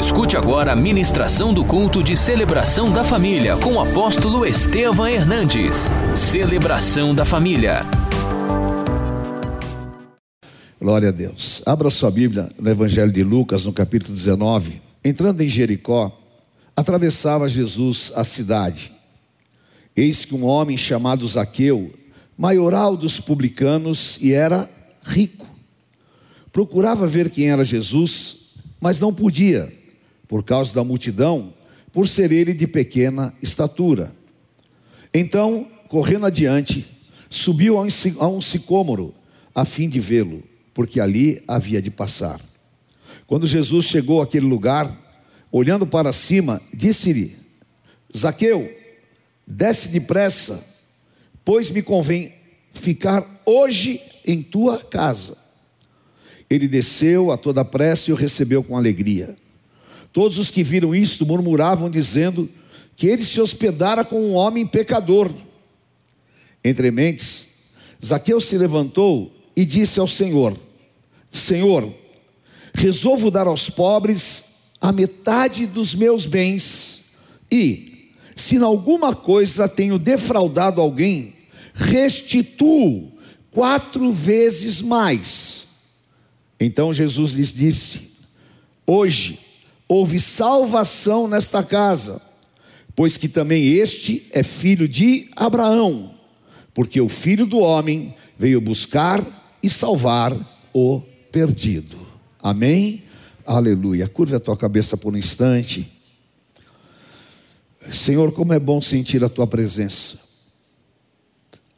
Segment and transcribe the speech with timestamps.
[0.00, 5.90] Escute agora a ministração do culto de celebração da família com o apóstolo Estevam Hernandes.
[6.16, 7.82] Celebração da família.
[10.80, 11.62] Glória a Deus.
[11.66, 14.80] Abra sua Bíblia no Evangelho de Lucas, no capítulo 19.
[15.04, 16.10] Entrando em Jericó,
[16.74, 18.90] atravessava Jesus a cidade.
[19.94, 21.92] Eis que um homem chamado Zaqueu,
[22.38, 24.68] maioral dos publicanos e era
[25.02, 25.46] rico,
[26.50, 29.70] procurava ver quem era Jesus, mas não podia,
[30.30, 31.52] por causa da multidão,
[31.92, 34.14] por ser ele de pequena estatura.
[35.12, 36.86] Então, correndo adiante,
[37.28, 39.12] subiu a um sicômoro,
[39.52, 40.40] a fim de vê-lo,
[40.72, 42.40] porque ali havia de passar.
[43.26, 44.96] Quando Jesus chegou àquele lugar,
[45.50, 47.36] olhando para cima, disse-lhe:
[48.16, 48.72] Zaqueu,
[49.44, 50.64] desce depressa,
[51.44, 52.32] pois me convém
[52.70, 55.36] ficar hoje em tua casa.
[56.48, 59.36] Ele desceu a toda pressa e o recebeu com alegria.
[60.12, 62.48] Todos os que viram isto murmuravam, dizendo
[62.96, 65.32] que ele se hospedara com um homem pecador.
[66.64, 67.48] Entre mentes,
[68.04, 70.56] Zaqueu se levantou e disse ao Senhor:
[71.30, 71.92] Senhor,
[72.74, 74.44] resolvo dar aos pobres
[74.80, 77.16] a metade dos meus bens,
[77.50, 81.34] e, se em alguma coisa tenho defraudado alguém,
[81.74, 83.12] restituo
[83.50, 85.66] quatro vezes mais.
[86.58, 88.10] Então Jesus lhes disse:
[88.86, 89.38] Hoje
[89.90, 92.22] houve salvação nesta casa,
[92.94, 96.14] pois que também este é filho de Abraão,
[96.72, 99.20] porque o filho do homem veio buscar
[99.60, 100.32] e salvar
[100.72, 101.96] o perdido.
[102.40, 103.02] Amém?
[103.44, 104.06] Aleluia.
[104.06, 105.90] Curva a tua cabeça por um instante.
[107.90, 110.20] Senhor, como é bom sentir a tua presença.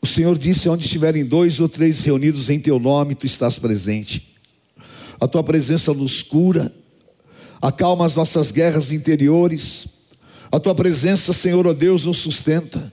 [0.03, 4.37] O Senhor disse: onde estiverem dois ou três reunidos em teu nome, tu estás presente.
[5.19, 6.71] A tua presença nos cura,
[7.63, 9.87] acalma as nossas guerras interiores.
[10.51, 12.93] A tua presença, Senhor, ó oh Deus, nos sustenta.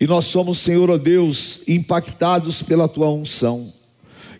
[0.00, 3.72] E nós somos, Senhor, ó oh Deus, impactados pela tua unção.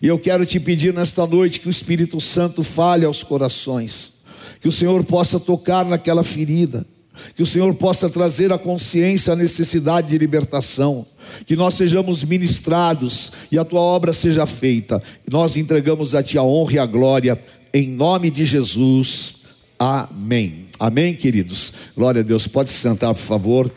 [0.01, 4.15] E eu quero te pedir nesta noite que o Espírito Santo fale aos corações,
[4.59, 6.85] que o Senhor possa tocar naquela ferida,
[7.33, 11.05] que o Senhor possa trazer à consciência a necessidade de libertação,
[11.45, 15.01] que nós sejamos ministrados e a tua obra seja feita.
[15.31, 17.39] Nós entregamos a ti a honra e a glória,
[17.73, 19.42] em nome de Jesus.
[19.83, 20.67] Amém.
[20.79, 21.73] Amém, queridos.
[21.93, 22.47] Glória a Deus.
[22.47, 23.69] Pode se sentar, por favor.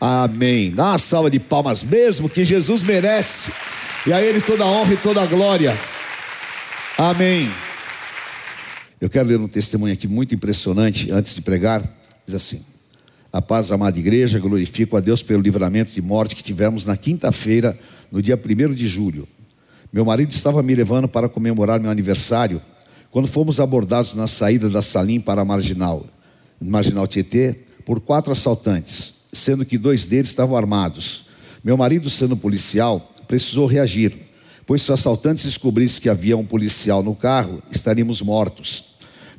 [0.00, 0.70] Amém.
[0.70, 3.52] Dá uma salva de palmas mesmo que Jesus merece.
[4.06, 5.78] E a Ele toda a honra e toda a glória.
[6.96, 7.50] Amém.
[8.98, 11.82] Eu quero ler um testemunho aqui muito impressionante antes de pregar.
[12.24, 12.64] Diz assim:
[13.30, 17.78] A paz, amada igreja, glorifico a Deus pelo livramento de morte que tivemos na quinta-feira,
[18.10, 19.28] no dia 1 de julho.
[19.92, 22.58] Meu marido estava me levando para comemorar meu aniversário
[23.10, 26.06] quando fomos abordados na saída da Salim para a Marginal,
[26.60, 31.24] Marginal Tietê, por quatro assaltantes, sendo que dois deles estavam armados.
[31.64, 34.16] Meu marido, sendo policial, precisou reagir,
[34.64, 38.90] pois se os assaltantes descobrissem que havia um policial no carro, estaríamos mortos.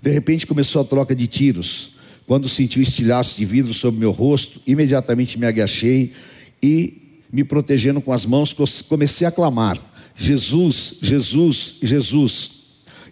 [0.01, 1.91] De repente começou a troca de tiros.
[2.25, 6.13] Quando senti o estilhaço de vidro sobre meu rosto, imediatamente me agachei
[6.61, 8.53] e, me protegendo com as mãos,
[8.87, 9.77] comecei a clamar:
[10.15, 12.60] Jesus, Jesus, Jesus.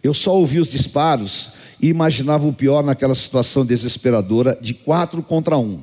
[0.04, 5.58] Eu só ouvi os disparos e imaginava o pior naquela situação desesperadora de quatro contra
[5.58, 5.82] um.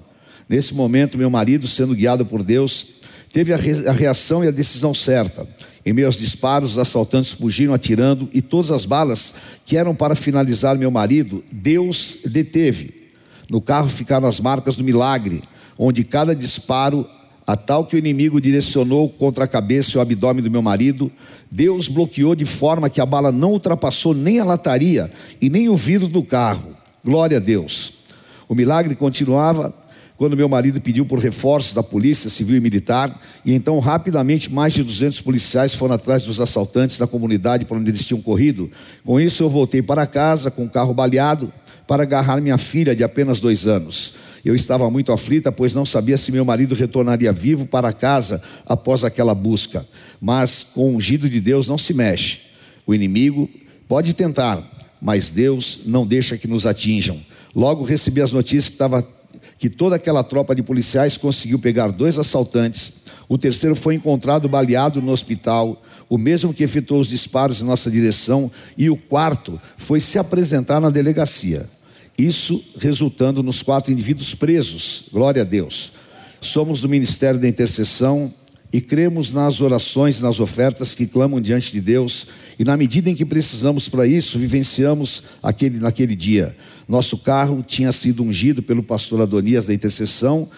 [0.48, 2.96] Nesse momento, meu marido, sendo guiado por Deus,
[3.32, 3.56] teve a,
[3.92, 5.46] reação e a decisão certa.
[5.84, 9.34] Em meio aos disparos, os assaltantes fugiram atirando e todas as balas
[9.64, 13.10] que eram para finalizar meu marido, Deus deteve.
[13.48, 15.42] No carro ficaram as marcas do milagre,
[15.78, 17.06] onde cada disparo
[17.46, 21.12] a tal que o inimigo direcionou contra a cabeça e o abdômen do meu marido,
[21.50, 25.76] Deus bloqueou de forma que a bala não ultrapassou nem a lataria e nem o
[25.76, 26.74] vidro do carro.
[27.04, 27.98] Glória a Deus.
[28.48, 29.72] O milagre continuava
[30.16, 33.14] quando meu marido pediu por reforços da polícia civil e militar,
[33.44, 37.90] e então rapidamente mais de 200 policiais foram atrás dos assaltantes da comunidade para onde
[37.90, 38.70] eles tinham corrido.
[39.04, 41.52] Com isso eu voltei para casa com o carro baleado
[41.86, 44.14] para agarrar minha filha de apenas dois anos.
[44.46, 49.02] Eu estava muito aflita, pois não sabia se meu marido retornaria vivo para casa após
[49.02, 49.84] aquela busca.
[50.20, 52.42] Mas com o ungido de Deus não se mexe.
[52.86, 53.50] O inimigo
[53.88, 54.62] pode tentar,
[55.02, 57.20] mas Deus não deixa que nos atinjam.
[57.56, 59.04] Logo recebi as notícias que, estava,
[59.58, 62.98] que toda aquela tropa de policiais conseguiu pegar dois assaltantes.
[63.28, 67.90] O terceiro foi encontrado baleado no hospital, o mesmo que efetuou os disparos em nossa
[67.90, 68.48] direção,
[68.78, 71.66] e o quarto foi se apresentar na delegacia.
[72.18, 75.04] Isso resultando nos quatro indivíduos presos.
[75.12, 75.92] Glória a Deus.
[76.40, 78.32] Somos do Ministério da Intercessão
[78.72, 82.28] e cremos nas orações, nas ofertas que clamam diante de Deus
[82.58, 86.56] E na medida em que precisamos para isso, vivenciamos aquele, naquele dia.
[86.88, 90.48] Nosso carro tinha sido ungido pelo pastor Adonias da intercessão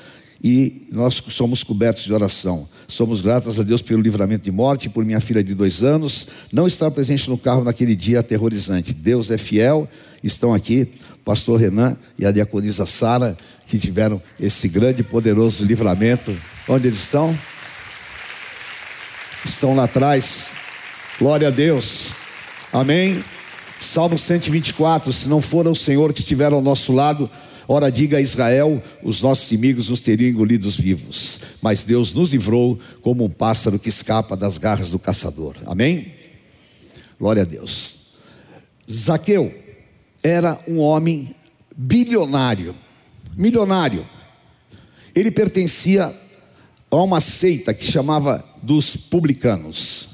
[0.42, 2.68] e nós somos cobertos de oração.
[2.86, 6.28] Somos gratos a Deus pelo livramento de morte, por minha filha de dois anos.
[6.52, 8.94] Não estar presente no carro naquele dia aterrorizante.
[8.94, 9.88] Deus é fiel.
[10.22, 10.90] Estão aqui
[11.28, 13.36] pastor Renan e a diaconisa Sara,
[13.66, 16.34] que tiveram esse grande e poderoso livramento.
[16.66, 17.38] Onde eles estão?
[19.44, 20.52] Estão lá atrás.
[21.18, 22.14] Glória a Deus.
[22.72, 23.22] Amém.
[23.78, 27.30] Salmo 124: Se não for o Senhor que estiver ao nosso lado,
[27.68, 31.40] ora diga a Israel: os nossos inimigos nos teriam engolidos vivos.
[31.60, 35.56] Mas Deus nos livrou como um pássaro que escapa das garras do caçador.
[35.66, 36.14] Amém?
[37.20, 37.96] Glória a Deus.
[38.90, 39.67] Zaqueu
[40.22, 41.34] era um homem
[41.76, 42.74] bilionário,
[43.36, 44.06] milionário.
[45.14, 46.12] Ele pertencia
[46.90, 50.08] a uma seita que chamava dos publicanos,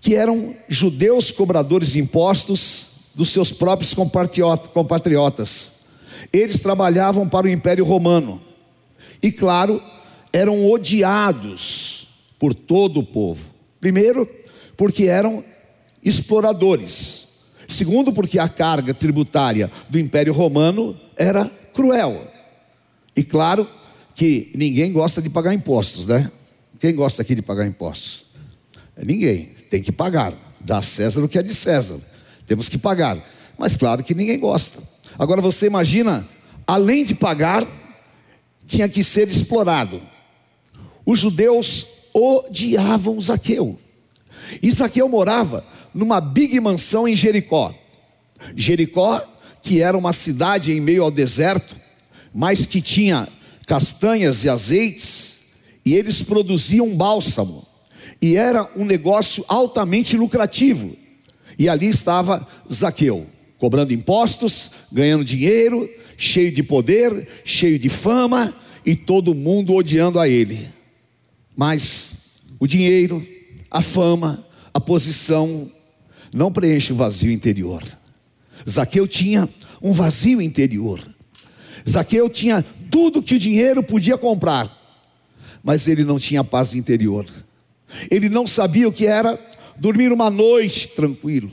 [0.00, 3.94] que eram judeus cobradores de impostos dos seus próprios
[4.72, 5.76] compatriotas.
[6.32, 8.42] Eles trabalhavam para o Império Romano
[9.22, 9.82] e, claro,
[10.32, 12.08] eram odiados
[12.38, 13.50] por todo o povo.
[13.80, 14.28] Primeiro,
[14.76, 15.44] porque eram
[16.02, 17.25] exploradores.
[17.68, 22.26] Segundo, porque a carga tributária do Império Romano era cruel.
[23.16, 23.68] E claro
[24.14, 26.30] que ninguém gosta de pagar impostos, né?
[26.78, 28.26] Quem gosta aqui de pagar impostos?
[28.96, 29.50] É ninguém.
[29.68, 30.34] Tem que pagar.
[30.60, 31.98] Dá a César o que é de César.
[32.46, 33.18] Temos que pagar.
[33.58, 34.82] Mas claro que ninguém gosta.
[35.18, 36.26] Agora você imagina,
[36.66, 37.66] além de pagar,
[38.66, 40.00] tinha que ser explorado.
[41.04, 43.78] Os judeus odiavam Zaqueu.
[44.62, 45.64] E Zaqueu morava
[45.96, 47.74] numa big mansão em Jericó.
[48.54, 49.26] Jericó,
[49.62, 51.74] que era uma cidade em meio ao deserto,
[52.34, 53.26] mas que tinha
[53.66, 55.38] castanhas e azeites,
[55.84, 57.66] e eles produziam bálsamo.
[58.20, 60.94] E era um negócio altamente lucrativo.
[61.58, 63.26] E ali estava Zaqueu,
[63.58, 65.88] cobrando impostos, ganhando dinheiro,
[66.18, 68.54] cheio de poder, cheio de fama,
[68.84, 70.68] e todo mundo odiando a ele.
[71.56, 73.26] Mas o dinheiro,
[73.70, 75.70] a fama, a posição
[76.36, 77.82] não preenche o vazio interior.
[78.68, 79.48] Zaqueu tinha
[79.80, 81.00] um vazio interior.
[81.88, 84.70] Zaqueu tinha tudo que o dinheiro podia comprar,
[85.62, 87.24] mas ele não tinha paz interior.
[88.10, 89.38] Ele não sabia o que era
[89.78, 91.50] dormir uma noite tranquilo.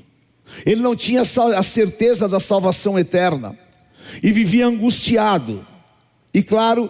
[0.65, 3.57] Ele não tinha a certeza da salvação eterna
[4.21, 5.65] e vivia angustiado.
[6.33, 6.89] E claro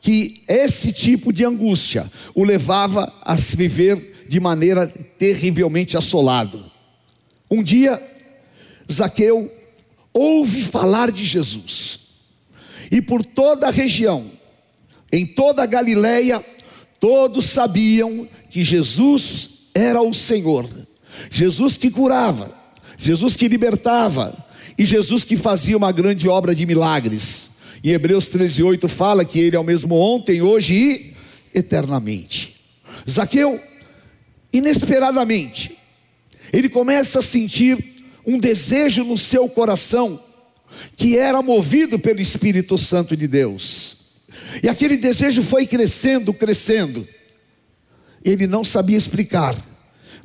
[0.00, 4.86] que esse tipo de angústia o levava a se viver de maneira
[5.18, 6.72] terrivelmente assolado.
[7.54, 8.02] Um dia,
[8.92, 9.48] Zaqueu
[10.12, 12.00] ouve falar de Jesus,
[12.90, 14.26] e por toda a região,
[15.12, 16.44] em toda a Galileia,
[16.98, 20.68] todos sabiam que Jesus era o Senhor,
[21.30, 22.52] Jesus que curava,
[22.98, 24.36] Jesus que libertava,
[24.76, 27.50] e Jesus que fazia uma grande obra de milagres.
[27.84, 31.14] Em Hebreus 13:8 fala que ele é o mesmo ontem, hoje e
[31.56, 32.54] eternamente.
[33.08, 33.62] Zaqueu,
[34.52, 35.73] inesperadamente,
[36.58, 37.76] ele começa a sentir
[38.24, 40.18] um desejo no seu coração,
[40.96, 43.96] que era movido pelo Espírito Santo de Deus.
[44.62, 47.06] E aquele desejo foi crescendo, crescendo.
[48.24, 49.54] Ele não sabia explicar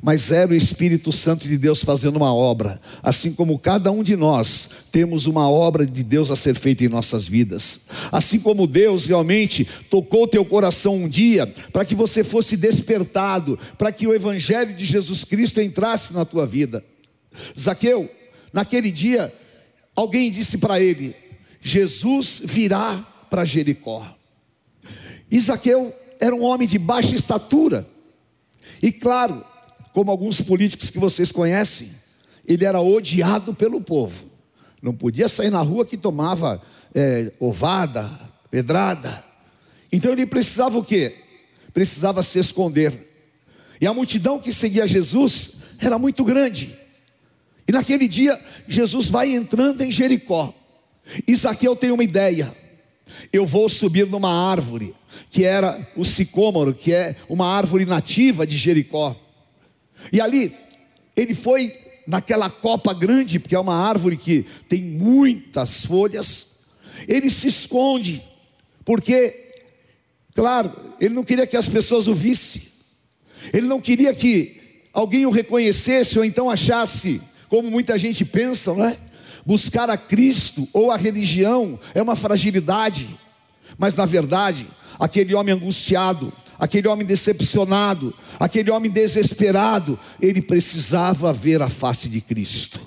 [0.02, 4.16] mas era o Espírito Santo de Deus fazendo uma obra, assim como cada um de
[4.16, 7.86] nós temos uma obra de Deus a ser feita em nossas vidas.
[8.10, 13.92] Assim como Deus realmente tocou teu coração um dia para que você fosse despertado, para
[13.92, 16.84] que o evangelho de Jesus Cristo entrasse na tua vida.
[17.58, 18.10] Zaqueu,
[18.52, 19.32] naquele dia,
[19.94, 21.14] alguém disse para ele:
[21.60, 22.96] Jesus virá
[23.28, 24.16] para Jericó.
[25.30, 27.86] E Zaqueu era um homem de baixa estatura.
[28.82, 29.44] E claro,
[29.92, 31.90] como alguns políticos que vocês conhecem,
[32.46, 34.26] ele era odiado pelo povo.
[34.82, 36.60] Não podia sair na rua que tomava
[36.94, 38.10] é, ovada,
[38.50, 39.24] pedrada.
[39.92, 41.14] Então ele precisava o quê?
[41.72, 43.08] Precisava se esconder.
[43.80, 46.78] E a multidão que seguia Jesus era muito grande.
[47.66, 50.52] E naquele dia, Jesus vai entrando em Jericó.
[51.26, 52.52] Isaqueu tem uma ideia.
[53.32, 54.94] Eu vou subir numa árvore,
[55.30, 59.16] que era o sicômoro, que é uma árvore nativa de Jericó.
[60.12, 60.54] E ali,
[61.16, 61.74] ele foi
[62.06, 66.46] naquela copa grande, porque é uma árvore que tem muitas folhas.
[67.06, 68.22] Ele se esconde,
[68.84, 69.52] porque,
[70.34, 72.62] claro, ele não queria que as pessoas o vissem,
[73.52, 74.60] ele não queria que
[74.92, 78.96] alguém o reconhecesse ou então achasse, como muita gente pensa, não é?
[79.46, 83.08] Buscar a Cristo ou a religião é uma fragilidade,
[83.78, 84.66] mas na verdade,
[84.98, 92.20] aquele homem angustiado, aquele homem decepcionado, aquele homem desesperado, ele precisava ver a face de
[92.20, 92.78] Cristo.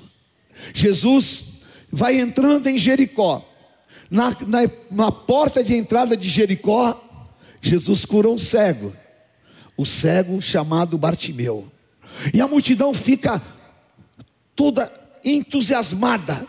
[0.75, 3.44] Jesus vai entrando em Jericó,
[4.12, 4.60] na, na,
[4.92, 7.01] na porta de entrada de Jericó,
[7.60, 8.94] Jesus cura um cego,
[9.75, 11.68] o cego chamado Bartimeu,
[12.32, 13.42] e a multidão fica
[14.56, 14.92] toda
[15.25, 16.46] entusiasmada,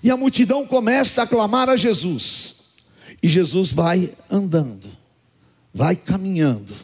[0.00, 2.54] e a multidão começa a clamar a Jesus,
[3.20, 4.88] e Jesus vai andando,
[5.72, 6.74] vai caminhando,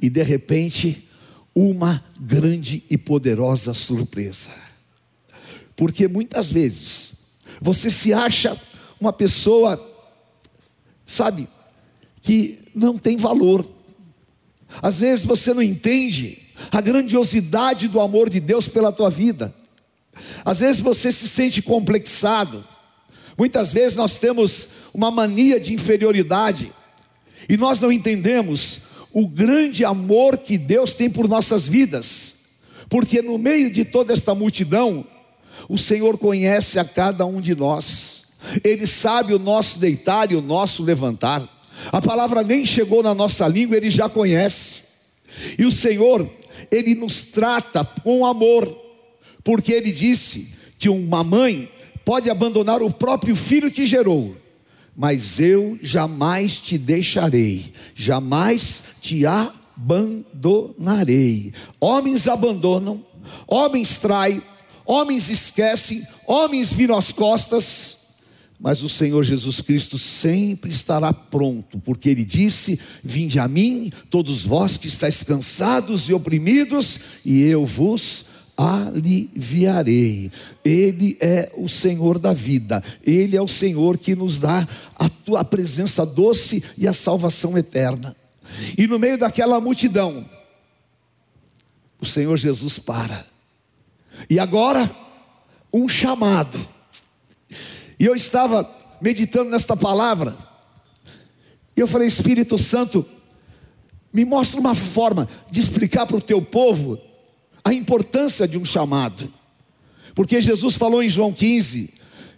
[0.00, 1.08] e de repente,
[1.54, 4.50] uma grande e poderosa surpresa,
[5.76, 8.60] porque muitas vezes você se acha
[9.00, 9.80] uma pessoa,
[11.04, 11.48] sabe,
[12.20, 13.68] que não tem valor.
[14.82, 16.38] Às vezes você não entende
[16.70, 19.54] a grandiosidade do amor de Deus pela tua vida.
[20.44, 22.64] Às vezes você se sente complexado.
[23.36, 26.72] Muitas vezes nós temos uma mania de inferioridade
[27.48, 32.36] e nós não entendemos o grande amor que Deus tem por nossas vidas.
[32.88, 35.04] Porque no meio de toda esta multidão,
[35.68, 38.24] o Senhor conhece a cada um de nós.
[38.62, 41.46] Ele sabe o nosso deitar e o nosso levantar.
[41.92, 44.82] A palavra nem chegou na nossa língua, ele já conhece.
[45.58, 46.28] E o Senhor,
[46.70, 48.66] ele nos trata com amor,
[49.44, 51.70] porque ele disse que uma mãe
[52.04, 54.34] pode abandonar o próprio filho que gerou,
[54.98, 60.34] mas eu jamais te deixarei, jamais te abandonarei.
[61.78, 63.06] Homens abandonam,
[63.46, 64.42] homens traem,
[64.84, 67.96] homens esquecem, homens viram as costas,
[68.58, 74.44] mas o Senhor Jesus Cristo sempre estará pronto, porque Ele disse: Vinde a mim, todos
[74.44, 78.27] vós que estáis cansados e oprimidos, e eu vos
[78.58, 80.30] aliviarei.
[80.64, 85.44] Ele é o Senhor da vida, Ele é o Senhor que nos dá a tua
[85.44, 88.14] presença doce e a salvação eterna.
[88.76, 90.28] E no meio daquela multidão,
[92.00, 93.24] o Senhor Jesus para,
[94.28, 94.90] e agora,
[95.72, 96.58] um chamado
[97.98, 98.68] e eu estava
[99.00, 100.36] meditando nesta palavra,
[101.76, 103.04] e eu falei: Espírito Santo,
[104.12, 106.98] me mostra uma forma de explicar para o teu povo
[107.68, 109.30] a importância de um chamado,
[110.14, 111.90] porque Jesus falou em João 15,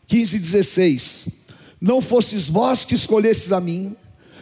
[0.07, 1.29] 15, 16:
[1.81, 3.95] Não fosses vós que escolhesses a mim,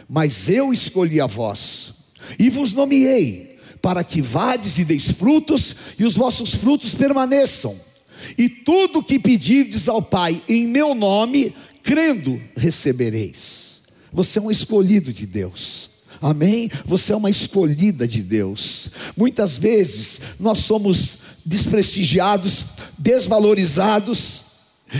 [0.09, 1.93] mas eu escolhi a vós,
[2.39, 7.89] e vos nomeei, para que vades e deis frutos, e os vossos frutos permaneçam
[8.37, 11.53] e tudo que pedirdes ao Pai em meu nome,
[11.83, 13.83] crendo, recebereis.
[14.11, 15.98] Você é um escolhido de Deus.
[16.21, 16.69] Amém?
[16.85, 18.91] Você é uma escolhida de Deus.
[19.15, 22.65] Muitas vezes nós somos desprestigiados,
[22.97, 24.45] desvalorizados,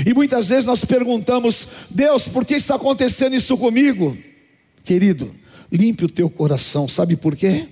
[0.06, 4.18] e muitas vezes nós perguntamos: Deus, por que está acontecendo isso comigo?
[4.84, 5.34] Querido,
[5.72, 7.68] limpe o teu coração, sabe por quê?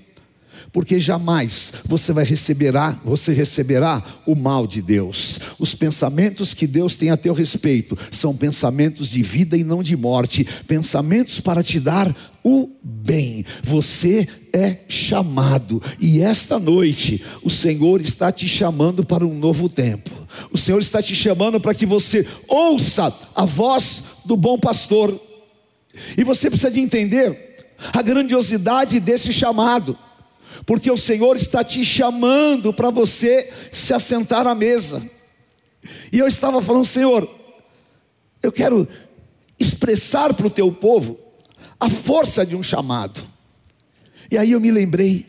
[0.72, 5.40] Porque jamais você vai receberá, você receberá o mal de Deus.
[5.60, 9.96] Os pensamentos que Deus tem a teu respeito são pensamentos de vida e não de
[9.96, 13.46] morte, pensamentos para te dar o bem.
[13.64, 20.12] Você é chamado e esta noite o Senhor está te chamando para um novo tempo.
[20.52, 25.20] O Senhor está te chamando para que você ouça a voz do bom pastor.
[26.18, 27.56] E você precisa de entender
[27.94, 29.98] a grandiosidade desse chamado
[30.68, 35.02] porque o Senhor está te chamando para você se assentar à mesa.
[36.12, 37.28] E eu estava falando, Senhor,
[38.44, 38.86] eu quero
[39.58, 41.18] expressar para o teu povo
[41.80, 43.22] a força de um chamado.
[44.30, 45.26] E aí eu me lembrei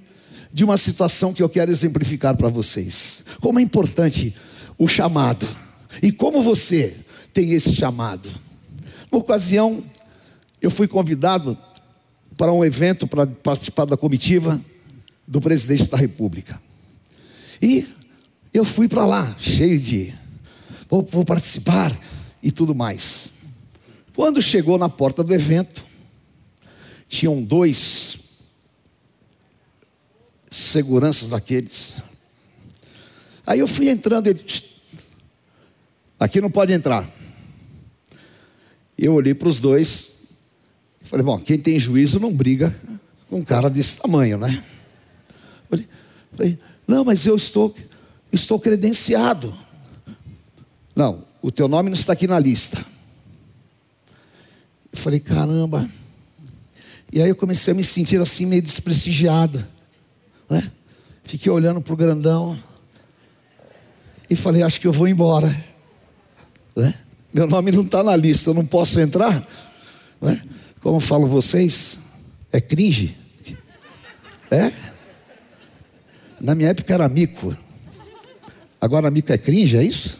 [0.52, 3.22] de uma situação que eu quero exemplificar para vocês.
[3.40, 4.34] Como é importante
[4.76, 5.46] o chamado
[6.02, 6.96] e como você
[7.32, 8.28] tem esse chamado.
[9.12, 9.84] Uma ocasião,
[10.60, 11.56] eu fui convidado
[12.36, 14.60] para um evento para participar da comitiva
[15.28, 16.60] do presidente da República.
[17.60, 17.86] E
[18.52, 20.14] eu fui para lá, cheio de,
[20.88, 21.94] vou, vou participar
[22.42, 23.30] e tudo mais.
[24.14, 25.84] Quando chegou na porta do evento,
[27.08, 28.18] tinham dois
[30.50, 31.96] seguranças daqueles.
[33.46, 34.44] Aí eu fui entrando, ele,
[36.18, 37.08] aqui não pode entrar.
[38.96, 40.12] Eu olhei para os dois,
[41.00, 42.74] falei, bom, quem tem juízo não briga
[43.28, 44.64] com um cara desse tamanho, né?
[45.70, 47.74] Falei, não, mas eu estou,
[48.32, 49.56] estou credenciado.
[50.94, 52.84] Não, o teu nome não está aqui na lista.
[54.92, 55.88] Eu falei, caramba.
[57.12, 59.64] E aí eu comecei a me sentir assim meio desprestigiado.
[60.48, 60.70] Né?
[61.24, 62.58] Fiquei olhando para o grandão.
[64.28, 65.48] E falei, acho que eu vou embora.
[66.74, 66.94] Né?
[67.32, 69.46] Meu nome não está na lista, eu não posso entrar.
[70.20, 70.42] Né?
[70.80, 71.98] Como falo vocês,
[72.52, 73.16] é cringe.
[74.50, 74.72] É?
[76.40, 77.56] Na minha época era mico.
[78.80, 80.18] Agora mico é cringe, é isso?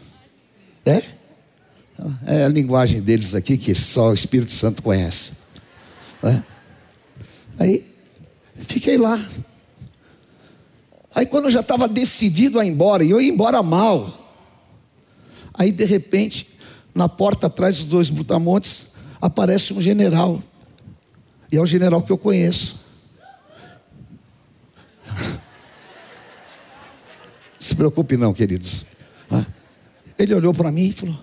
[0.85, 1.01] É?
[2.25, 5.33] É a linguagem deles aqui que só o Espírito Santo conhece.
[6.23, 6.41] É?
[7.59, 7.85] Aí
[8.55, 9.19] fiquei lá.
[11.13, 14.17] Aí quando eu já estava decidido a ir embora, e eu ia embora mal.
[15.53, 16.49] Aí de repente,
[16.93, 20.41] na porta atrás dos dois brutamontes, aparece um general.
[21.51, 22.79] E é o general que eu conheço.
[27.59, 28.85] Se preocupe não, queridos.
[30.17, 31.19] Ele olhou para mim e falou: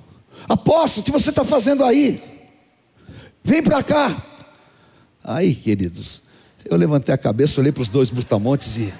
[0.48, 2.22] Apóstolo, o que você está fazendo aí?
[3.44, 4.16] Vem para cá.
[5.22, 6.22] Aí, queridos,
[6.64, 8.92] eu levantei a cabeça, olhei para os dois brutamontes e,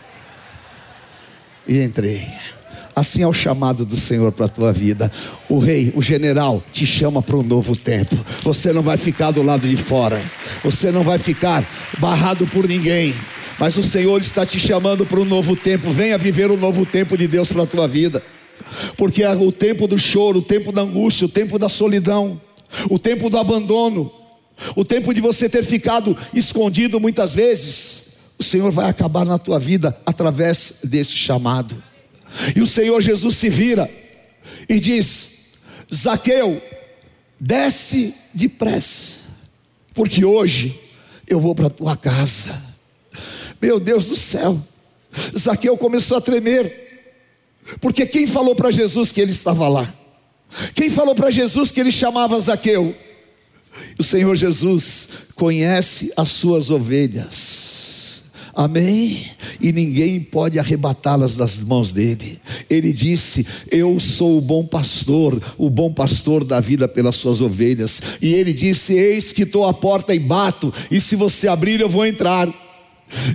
[1.66, 2.26] e entrei.
[2.95, 5.12] Assim é o chamado do Senhor para a tua vida.
[5.49, 8.16] O rei, o general, te chama para um novo tempo.
[8.43, 10.21] Você não vai ficar do lado de fora.
[10.64, 11.62] Você não vai ficar
[11.99, 13.14] barrado por ninguém.
[13.59, 15.91] Mas o Senhor está te chamando para um novo tempo.
[15.91, 18.23] Venha viver o novo tempo de Deus para a tua vida.
[18.97, 22.41] Porque é o tempo do choro, o tempo da angústia, o tempo da solidão,
[22.91, 24.13] o tempo do abandono,
[24.75, 29.59] o tempo de você ter ficado escondido muitas vezes, o Senhor vai acabar na tua
[29.59, 31.83] vida através desse chamado.
[32.55, 33.89] E o Senhor Jesus se vira
[34.69, 35.55] e diz:
[35.95, 36.61] Zaqueu,
[37.39, 39.25] desce depressa,
[39.95, 40.79] porque hoje
[41.27, 42.65] eu vou para a tua casa.
[43.61, 44.59] Meu Deus do céu,
[45.37, 46.85] Zaqueu começou a tremer,
[47.81, 49.93] porque quem falou para Jesus que ele estava lá?
[50.75, 52.95] Quem falou para Jesus que ele chamava Zaqueu?
[53.99, 58.25] O Senhor Jesus conhece as suas ovelhas.
[58.55, 59.23] Amém?
[59.61, 62.41] E ninguém pode arrebatá-las das mãos dele.
[62.71, 68.01] Ele disse: Eu sou o bom pastor, o bom pastor da vida pelas suas ovelhas.
[68.23, 71.89] E ele disse: Eis que estou à porta e bato, e se você abrir, eu
[71.89, 72.49] vou entrar.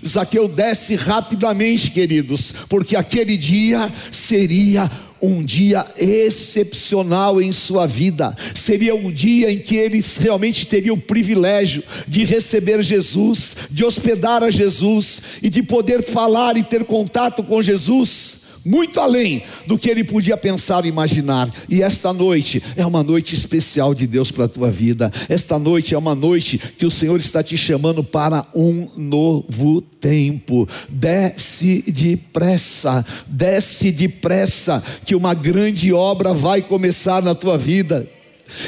[0.05, 4.89] Zaqueu desce rapidamente, queridos, porque aquele dia seria
[5.21, 8.35] um dia excepcional em sua vida.
[8.55, 14.43] Seria o dia em que ele realmente teria o privilégio de receber Jesus, de hospedar
[14.43, 19.89] a Jesus e de poder falar e ter contato com Jesus muito além do que
[19.89, 21.49] ele podia pensar e imaginar.
[21.69, 25.11] E esta noite é uma noite especial de Deus para a tua vida.
[25.27, 30.67] Esta noite é uma noite que o Senhor está te chamando para um novo tempo.
[30.89, 38.07] Desce depressa, desce depressa, que uma grande obra vai começar na tua vida.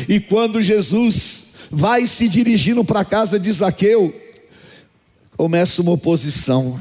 [0.08, 4.14] E quando Jesus vai se dirigindo para a casa de Zaqueu,
[5.36, 6.80] começa uma oposição.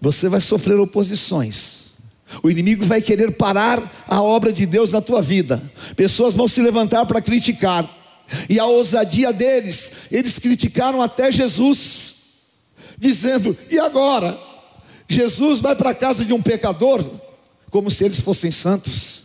[0.00, 1.89] Você vai sofrer oposições.
[2.42, 5.62] O inimigo vai querer parar a obra de Deus na tua vida.
[5.96, 7.88] Pessoas vão se levantar para criticar.
[8.48, 12.14] E a ousadia deles, eles criticaram até Jesus,
[12.96, 14.38] dizendo: "E agora?
[15.08, 17.04] Jesus vai para a casa de um pecador
[17.70, 19.22] como se eles fossem santos".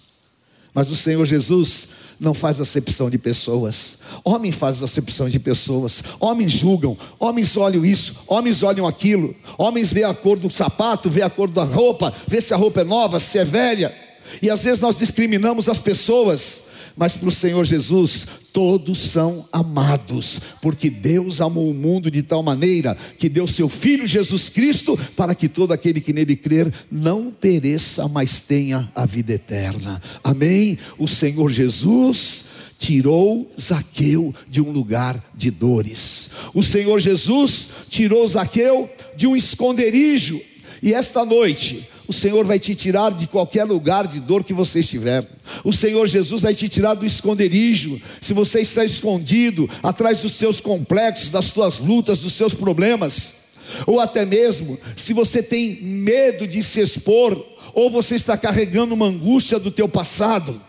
[0.74, 4.00] Mas o Senhor Jesus não faz acepção de pessoas.
[4.24, 6.04] Homem faz acepção de pessoas.
[6.20, 9.36] Homens julgam, homens olham isso, homens olham aquilo.
[9.58, 12.82] Homens vê a cor do sapato, vê a cor da roupa, vê se a roupa
[12.82, 13.94] é nova, se é velha.
[14.42, 16.64] E às vezes nós discriminamos as pessoas,
[16.98, 22.42] mas para o Senhor Jesus, todos são amados, porque Deus amou o mundo de tal
[22.42, 27.30] maneira que deu seu Filho Jesus Cristo para que todo aquele que nele crer não
[27.32, 30.02] pereça, mas tenha a vida eterna.
[30.24, 30.78] Amém?
[30.98, 32.46] O Senhor Jesus
[32.80, 36.32] tirou Zaqueu de um lugar de dores.
[36.54, 40.40] O Senhor Jesus tirou Zaqueu de um esconderijo.
[40.82, 44.80] E esta noite, o Senhor vai te tirar de qualquer lugar de dor que você
[44.80, 45.28] estiver.
[45.64, 48.00] O Senhor Jesus vai te tirar do esconderijo.
[48.22, 53.46] Se você está escondido atrás dos seus complexos, das suas lutas, dos seus problemas,
[53.86, 59.08] ou até mesmo se você tem medo de se expor, ou você está carregando uma
[59.08, 60.60] angústia do teu passado,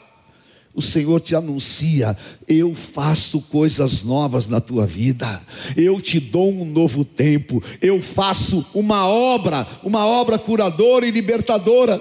[0.77, 5.43] o Senhor te anuncia: eu faço coisas novas na tua vida,
[5.75, 12.01] eu te dou um novo tempo, eu faço uma obra, uma obra curadora e libertadora.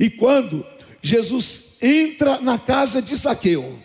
[0.00, 0.64] E quando
[1.02, 3.78] Jesus entra na casa de Zaqueu,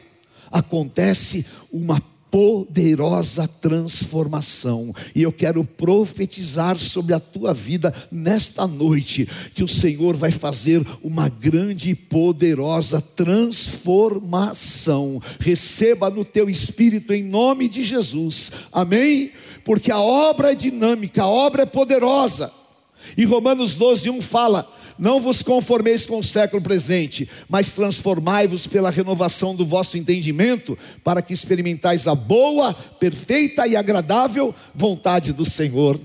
[0.50, 4.94] acontece uma poderosa transformação.
[5.16, 10.86] E eu quero profetizar sobre a tua vida nesta noite que o Senhor vai fazer
[11.04, 15.22] uma grande e poderosa transformação.
[15.40, 18.52] Receba no teu espírito em nome de Jesus.
[18.72, 19.32] Amém?
[19.64, 22.54] Porque a obra é dinâmica, a obra é poderosa.
[23.18, 28.90] E Romanos 12, 1 fala: não vos conformeis com o século presente, mas transformai-vos pela
[28.90, 35.98] renovação do vosso entendimento, para que experimentais a boa, perfeita e agradável vontade do Senhor.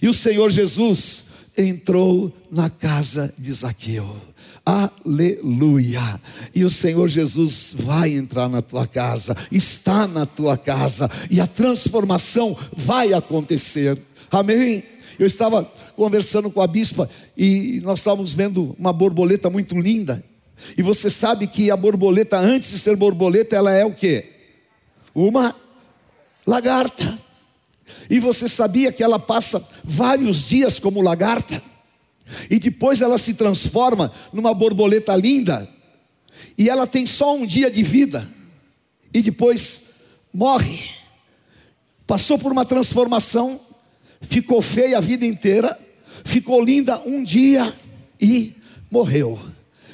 [0.00, 1.24] E o Senhor Jesus
[1.56, 4.16] entrou na casa de Zaqueu.
[4.64, 6.20] Aleluia.
[6.54, 11.46] E o Senhor Jesus vai entrar na tua casa, está na tua casa, e a
[11.46, 13.98] transformação vai acontecer.
[14.30, 14.82] Amém?
[15.20, 17.06] Eu estava conversando com a bispa
[17.36, 20.24] e nós estávamos vendo uma borboleta muito linda.
[20.78, 24.24] E você sabe que a borboleta, antes de ser borboleta, ela é o que?
[25.14, 25.54] Uma
[26.46, 27.18] lagarta.
[28.08, 31.62] E você sabia que ela passa vários dias como lagarta?
[32.48, 35.68] E depois ela se transforma numa borboleta linda.
[36.56, 38.26] E ela tem só um dia de vida.
[39.12, 39.82] E depois
[40.32, 40.80] morre.
[42.06, 43.60] Passou por uma transformação,
[44.20, 45.76] ficou feia a vida inteira,
[46.24, 47.72] ficou linda um dia
[48.20, 48.54] e
[48.90, 49.40] morreu.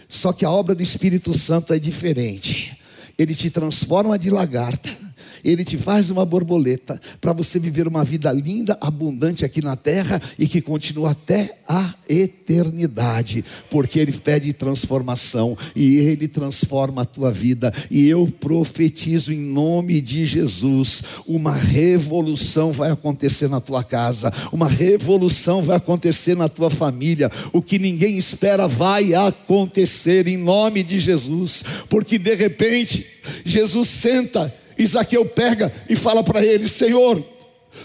[0.09, 2.77] Só que a obra do Espírito Santo é diferente.
[3.19, 5.06] Ele te transforma de lagarta
[5.47, 10.21] ele te faz uma borboleta para você viver uma vida linda, abundante aqui na terra
[10.37, 17.31] e que continua até a eternidade, porque Ele pede transformação e Ele transforma a tua
[17.31, 17.73] vida.
[17.89, 24.69] E eu profetizo em nome de Jesus: uma revolução vai acontecer na tua casa, uma
[24.69, 27.31] revolução vai acontecer na tua família.
[27.53, 33.07] O que ninguém espera vai acontecer em nome de Jesus, porque de repente
[33.45, 37.23] Jesus senta Isaqueu pega e fala para ele: Senhor,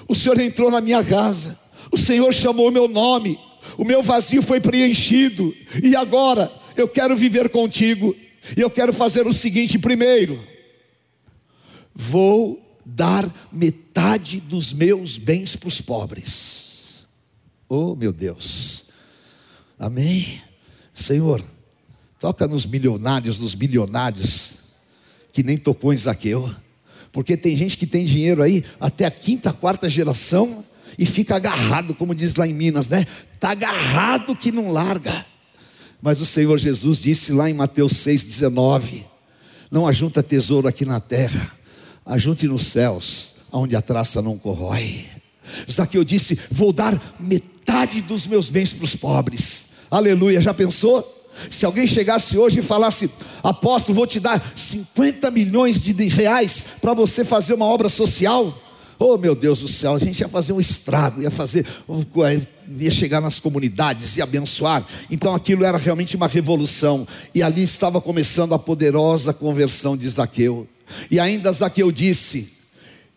[0.08, 1.60] o Senhor entrou na minha casa,
[1.92, 3.40] o Senhor chamou meu nome,
[3.78, 8.16] o meu vazio foi preenchido, e agora eu quero viver contigo,
[8.56, 10.42] e eu quero fazer o seguinte: primeiro,
[11.94, 17.04] vou dar metade dos meus bens para os pobres.
[17.70, 18.86] Oh, meu Deus,
[19.80, 20.42] amém?
[20.94, 21.44] Senhor,
[22.20, 24.52] toca nos milionários, nos bilionários,
[25.32, 26.54] que nem tocou em Zaqueu.
[27.12, 30.64] Porque tem gente que tem dinheiro aí até a quinta, quarta geração
[30.98, 33.06] e fica agarrado, como diz lá em Minas, né?
[33.36, 35.26] Está agarrado que não larga.
[36.02, 39.04] Mas o Senhor Jesus disse lá em Mateus 6,19:
[39.70, 41.52] Não ajunta tesouro aqui na terra,
[42.06, 45.06] ajunte nos céus, onde a traça não corrói.
[45.70, 49.70] Zaqueu disse: Vou dar metade dos meus bens para os pobres.
[49.92, 51.21] Aleluia, já pensou?
[51.50, 53.10] Se alguém chegasse hoje e falasse,
[53.44, 58.58] apóstolo, vou te dar 50 milhões de reais para você fazer uma obra social.
[59.04, 61.66] Oh meu Deus do céu, a gente ia fazer um estrago, ia fazer,
[62.80, 64.86] ia chegar nas comunidades e abençoar.
[65.10, 67.08] Então aquilo era realmente uma revolução.
[67.34, 70.68] E ali estava começando a poderosa conversão de Zaqueu.
[71.10, 72.48] E ainda Zaqueu disse: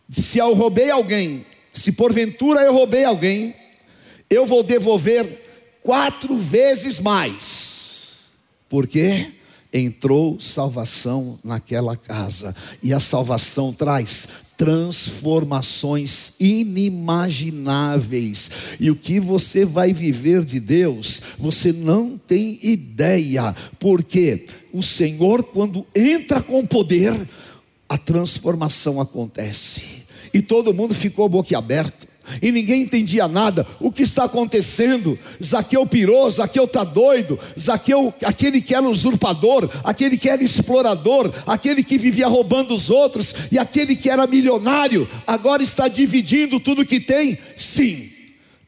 [0.08, 3.54] Se eu roubei alguém, se porventura eu roubei alguém,
[4.30, 5.26] eu vou devolver
[5.82, 7.73] quatro vezes mais
[8.68, 9.32] porque
[9.72, 18.50] entrou salvação naquela casa, e a salvação traz transformações inimagináveis.
[18.78, 25.42] E o que você vai viver de Deus, você não tem ideia, porque o Senhor,
[25.42, 27.12] quando entra com poder,
[27.88, 30.04] a transformação acontece.
[30.32, 32.06] E todo mundo ficou boquiaberto
[32.40, 33.66] e ninguém entendia nada.
[33.80, 35.18] O que está acontecendo?
[35.42, 41.82] Zaqueu pirou, Zaqueu está doido, Zaqueu, aquele que era usurpador, aquele que era explorador, aquele
[41.82, 47.00] que vivia roubando os outros, e aquele que era milionário, agora está dividindo tudo que
[47.00, 47.38] tem?
[47.56, 48.10] Sim,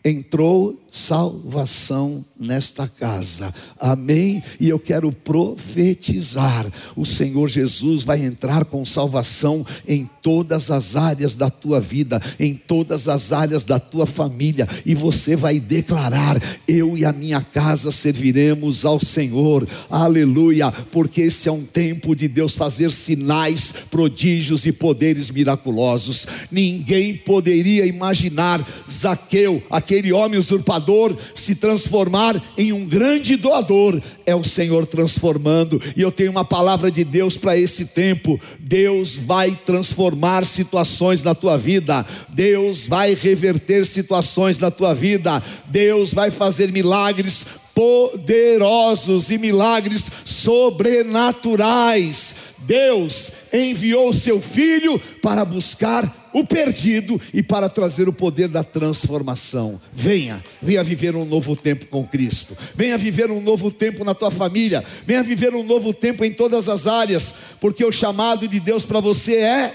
[0.04, 3.54] entrou salvação nesta casa.
[3.78, 4.42] Amém?
[4.58, 11.36] E eu quero profetizar: o Senhor Jesus vai entrar com salvação em todas as áreas
[11.36, 16.96] da tua vida, em todas as áreas da tua família, e você vai declarar: eu
[16.96, 19.68] e a minha casa serviremos ao Senhor.
[19.90, 20.72] Aleluia!
[20.90, 26.26] Porque esse é um tempo de Deus fazer sinais, prodígios e poderes miraculosos.
[26.50, 30.85] Ninguém poderia imaginar Zaqueu, aquele homem usurpador
[31.34, 34.00] se transformar em um grande doador.
[34.24, 38.38] É o Senhor transformando, e eu tenho uma palavra de Deus para esse tempo.
[38.58, 46.12] Deus vai transformar situações na tua vida, Deus vai reverter situações na tua vida, Deus
[46.12, 52.36] vai fazer milagres poderosos e milagres sobrenaturais.
[52.60, 59.80] Deus enviou seu filho para buscar o perdido e para trazer o poder da transformação.
[59.90, 62.54] Venha, venha viver um novo tempo com Cristo.
[62.74, 64.84] Venha viver um novo tempo na tua família.
[65.06, 69.00] Venha viver um novo tempo em todas as áreas, porque o chamado de Deus para
[69.00, 69.74] você é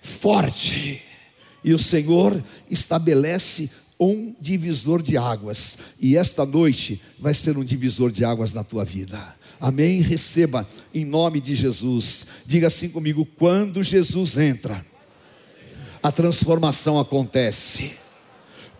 [0.00, 1.02] forte.
[1.62, 3.68] E o Senhor estabelece
[4.00, 8.84] um divisor de águas, e esta noite vai ser um divisor de águas na tua
[8.84, 9.20] vida.
[9.60, 10.00] Amém?
[10.00, 12.28] Receba em nome de Jesus.
[12.46, 14.86] Diga assim comigo: quando Jesus entra,
[16.02, 17.92] a transformação acontece.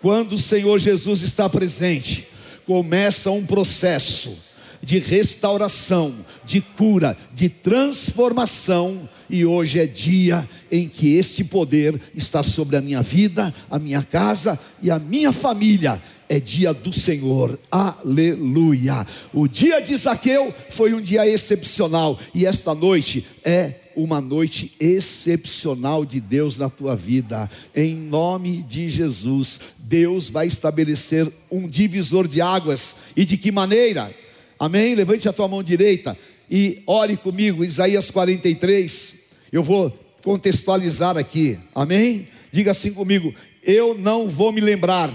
[0.00, 2.28] Quando o Senhor Jesus está presente,
[2.66, 4.36] começa um processo
[4.82, 12.42] de restauração, de cura, de transformação, e hoje é dia em que este poder está
[12.42, 16.00] sobre a minha vida, a minha casa e a minha família.
[16.28, 19.06] É dia do Senhor, aleluia.
[19.32, 26.04] O dia de Zaqueu foi um dia excepcional, e esta noite é uma noite excepcional
[26.04, 29.60] de Deus na tua vida, em nome de Jesus.
[29.78, 34.08] Deus vai estabelecer um divisor de águas, e de que maneira?
[34.56, 34.94] Amém?
[34.94, 36.16] Levante a tua mão direita
[36.48, 39.18] e ore comigo, Isaías 43.
[39.50, 42.28] Eu vou contextualizar aqui, amém?
[42.52, 43.34] Diga assim comigo:
[43.64, 45.10] eu não vou me lembrar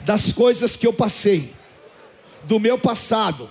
[0.00, 1.48] das coisas que eu passei,
[2.44, 3.48] do meu passado,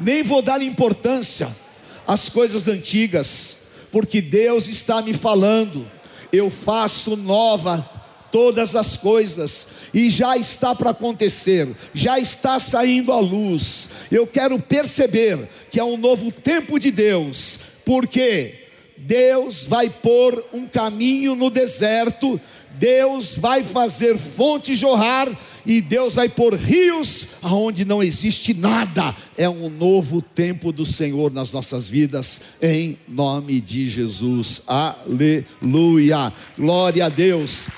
[0.00, 1.63] nem vou dar importância
[2.06, 3.58] às coisas antigas,
[3.90, 5.88] porque Deus está me falando,
[6.32, 7.88] eu faço nova
[8.32, 13.90] todas as coisas, e já está para acontecer, já está saindo à luz.
[14.10, 18.54] Eu quero perceber que é um novo tempo de Deus, porque
[18.98, 22.40] Deus vai pôr um caminho no deserto,
[22.76, 25.28] Deus vai fazer fonte jorrar
[25.66, 29.14] e Deus vai pôr rios aonde não existe nada.
[29.36, 34.62] É um novo tempo do Senhor nas nossas vidas, em nome de Jesus.
[34.66, 36.32] Aleluia.
[36.58, 37.68] Glória a Deus.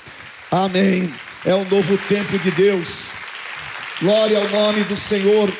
[0.51, 1.09] Amém.
[1.45, 3.11] É um novo tempo de Deus.
[4.01, 5.51] Glória ao nome do Senhor.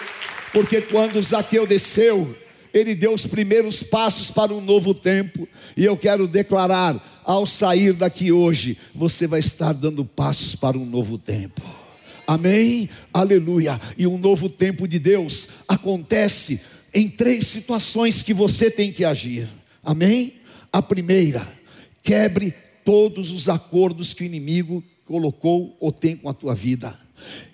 [0.52, 2.36] Porque quando Zaqueu desceu,
[2.74, 5.48] ele deu os primeiros passos para um novo tempo.
[5.76, 10.86] E eu quero declarar: ao sair daqui hoje, você vai estar dando passos para um
[10.86, 11.87] novo tempo.
[12.28, 12.90] Amém?
[13.14, 13.80] Aleluia.
[13.98, 16.60] E um novo tempo de Deus acontece
[16.94, 19.48] em três situações que você tem que agir.
[19.82, 20.34] Amém?
[20.72, 21.48] A primeira,
[22.04, 26.94] quebre todos os acordos que o inimigo colocou ou tem com a tua vida.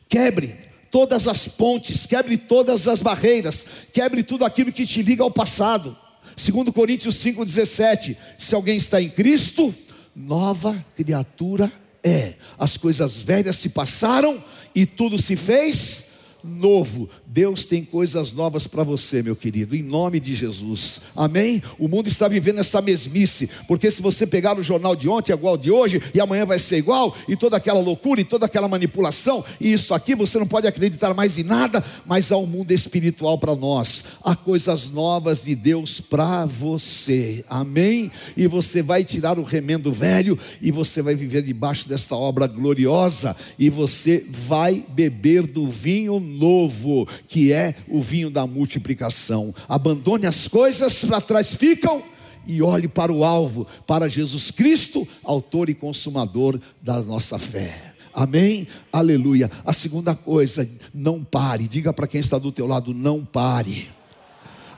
[0.10, 0.56] Quebre
[0.90, 5.96] todas as pontes, quebre todas as barreiras, quebre tudo aquilo que te liga ao passado.
[6.36, 9.74] Segundo Coríntios 5:17, se alguém está em Cristo,
[10.16, 11.72] nova criatura
[12.04, 12.34] é.
[12.58, 14.44] As coisas velhas se passaram
[14.76, 16.12] e tudo se fez
[16.44, 17.10] novo.
[17.34, 21.02] Deus tem coisas novas para você, meu querido, em nome de Jesus.
[21.16, 21.64] Amém?
[21.80, 25.36] O mundo está vivendo essa mesmice, porque se você pegar o jornal de ontem é
[25.36, 28.68] igual de hoje e amanhã vai ser igual, e toda aquela loucura e toda aquela
[28.68, 32.72] manipulação, e isso aqui você não pode acreditar mais em nada, mas há um mundo
[32.72, 34.04] espiritual para nós.
[34.24, 37.44] Há coisas novas de Deus para você.
[37.50, 38.12] Amém?
[38.38, 43.36] E você vai tirar o remendo velho e você vai viver debaixo desta obra gloriosa
[43.58, 49.54] e você vai beber do vinho novo, que é o vinho da multiplicação.
[49.68, 52.04] Abandone as coisas para trás ficam
[52.46, 57.94] e olhe para o alvo, para Jesus Cristo, autor e consumador da nossa fé.
[58.14, 58.68] Amém?
[58.92, 59.50] Aleluia.
[59.66, 61.68] A segunda coisa, não pare.
[61.68, 63.90] Diga para quem está do teu lado, não pare.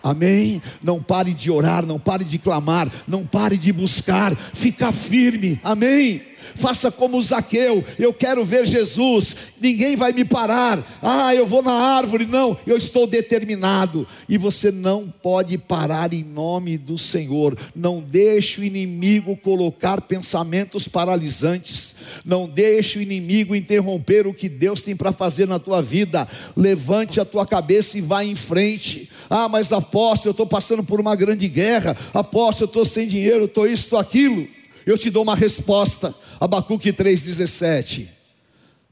[0.02, 0.62] Amém?
[0.84, 5.60] Não pare de orar, não pare de clamar, não pare de buscar, fica firme.
[5.64, 6.22] Amém?
[6.54, 10.80] Faça como Zaqueu, eu quero ver Jesus, ninguém vai me parar.
[11.02, 14.08] Ah, eu vou na árvore, não, eu estou determinado.
[14.30, 17.58] E você não pode parar em nome do Senhor.
[17.76, 21.96] Não deixe o inimigo colocar pensamentos paralisantes.
[22.24, 26.28] Não deixe o inimigo interromper o que Deus tem para fazer na tua vida.
[26.56, 29.10] Levante a tua cabeça e vá em frente.
[29.30, 31.98] Ah, mas apóstolo, eu estou passando por uma grande guerra.
[32.14, 34.48] Apóstolo, eu estou sem dinheiro, estou isso, estou aquilo.
[34.86, 36.14] Eu te dou uma resposta.
[36.40, 38.08] Abacuque 3,17.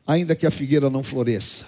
[0.06, 1.66] Ainda que a figueira não floresça,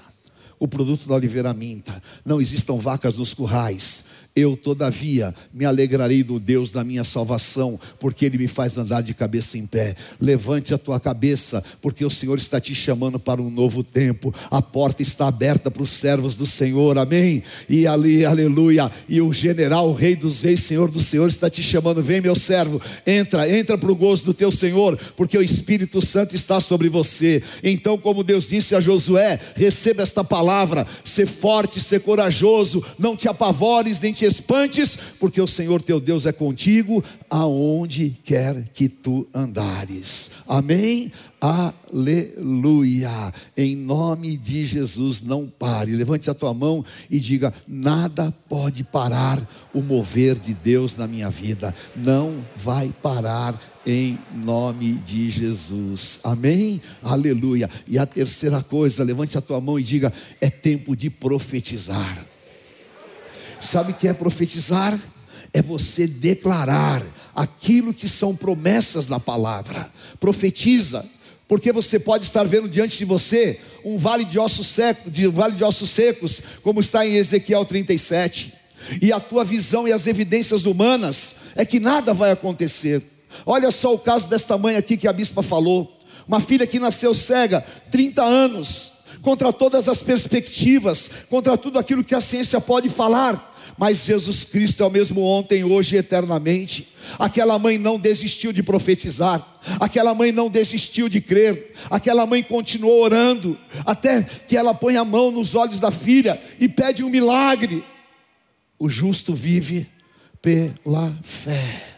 [0.60, 6.38] o produto da oliveira minta, não existam vacas nos currais, eu, todavia, me alegrarei do
[6.42, 9.96] Deus da minha salvação, porque Ele me faz andar de cabeça em pé.
[10.20, 14.36] Levante a tua cabeça, porque o Senhor está te chamando para um novo tempo.
[14.52, 17.44] A porta está aberta para os servos do Senhor, amém?
[17.70, 18.92] E ali, aleluia.
[19.08, 22.04] E o general, o Rei dos Reis, Senhor do Senhor, está te chamando.
[22.04, 26.36] Vem, meu servo, entra, entra para o gozo do teu Senhor, porque o Espírito Santo
[26.36, 27.42] está sobre você.
[27.64, 33.30] Então, como Deus disse a Josué, receba esta palavra: ser forte, ser corajoso, não te
[33.30, 39.28] apavores, nem te espantes, porque o Senhor teu Deus é contigo aonde quer que tu
[39.34, 40.32] andares.
[40.48, 41.12] Amém?
[41.42, 43.32] Aleluia.
[43.56, 45.92] Em nome de Jesus, não pare.
[45.92, 51.30] Levante a tua mão e diga: nada pode parar o mover de Deus na minha
[51.30, 51.76] vida.
[51.96, 56.22] Não vai parar em nome de Jesus.
[56.24, 56.82] Amém?
[57.04, 57.70] Aleluia.
[57.88, 60.12] E a terceira coisa, levante a tua mão e diga:
[60.42, 62.26] é tempo de profetizar.
[63.60, 64.98] Sabe o que é profetizar?
[65.54, 67.02] É você declarar
[67.36, 69.92] aquilo que são promessas da palavra.
[70.20, 71.06] Profetiza
[71.48, 75.56] Porque você pode estar vendo diante de você um vale de ossos secos, de vale
[75.56, 78.52] de ossos secos, como está em Ezequiel 37.
[79.02, 83.02] E a tua visão e as evidências humanas é que nada vai acontecer.
[83.46, 85.92] Olha só o caso desta mãe aqui que a bispa falou.
[86.28, 88.94] Uma filha que nasceu cega, 30 anos,
[89.26, 93.54] contra todas as perspectivas, contra tudo aquilo que a ciência pode falar.
[93.76, 96.90] Mas Jesus Cristo é o mesmo ontem, hoje e eternamente.
[97.18, 99.44] Aquela mãe não desistiu de profetizar,
[99.80, 105.04] aquela mãe não desistiu de crer, aquela mãe continuou orando, até que ela põe a
[105.04, 107.84] mão nos olhos da filha e pede um milagre.
[108.78, 109.90] O justo vive
[110.40, 111.95] pela fé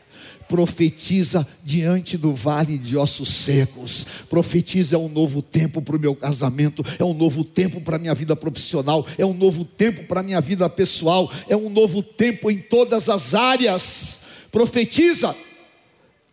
[0.47, 4.05] profetiza diante do vale de ossos secos.
[4.29, 7.99] Profetiza é um novo tempo para o meu casamento, é um novo tempo para a
[7.99, 12.01] minha vida profissional, é um novo tempo para a minha vida pessoal, é um novo
[12.01, 14.21] tempo em todas as áreas.
[14.51, 15.35] Profetiza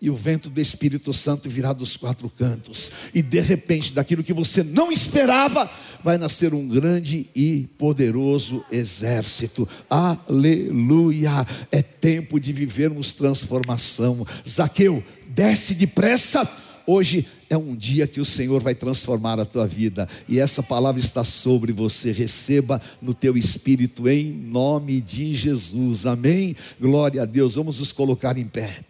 [0.05, 4.35] e o vento do Espírito Santo virá dos quatro cantos, e de repente, daquilo que
[4.35, 5.71] você não esperava,
[6.05, 9.67] vai nascer um grande e poderoso exército.
[9.89, 11.47] Aleluia!
[11.73, 14.27] É tempo de vivermos transformação.
[14.47, 16.47] Zaqueu, desce depressa.
[16.87, 21.01] Hoje é um dia que o Senhor vai transformar a tua vida, e essa palavra
[21.01, 22.13] está sobre você.
[22.13, 26.05] Receba no teu espírito em nome de Jesus.
[26.05, 26.55] Amém.
[26.79, 27.55] Glória a Deus.
[27.55, 28.85] Vamos nos colocar em pé.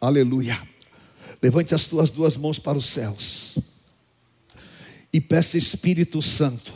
[0.00, 0.58] Aleluia.
[1.42, 3.71] Levante as tuas duas mãos para os céus
[5.12, 6.72] e peça Espírito Santo.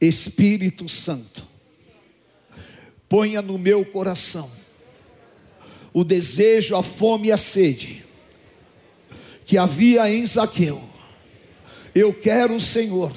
[0.00, 1.46] Espírito Santo,
[3.08, 4.50] ponha no meu coração
[5.92, 8.04] o desejo, a fome e a sede
[9.44, 10.82] que havia em Zaqueu.
[11.94, 13.12] Eu quero o Senhor,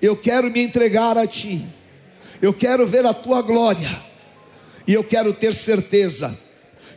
[0.00, 1.64] eu quero me entregar a Ti,
[2.40, 4.02] eu quero ver a Tua glória,
[4.86, 6.36] e eu quero ter certeza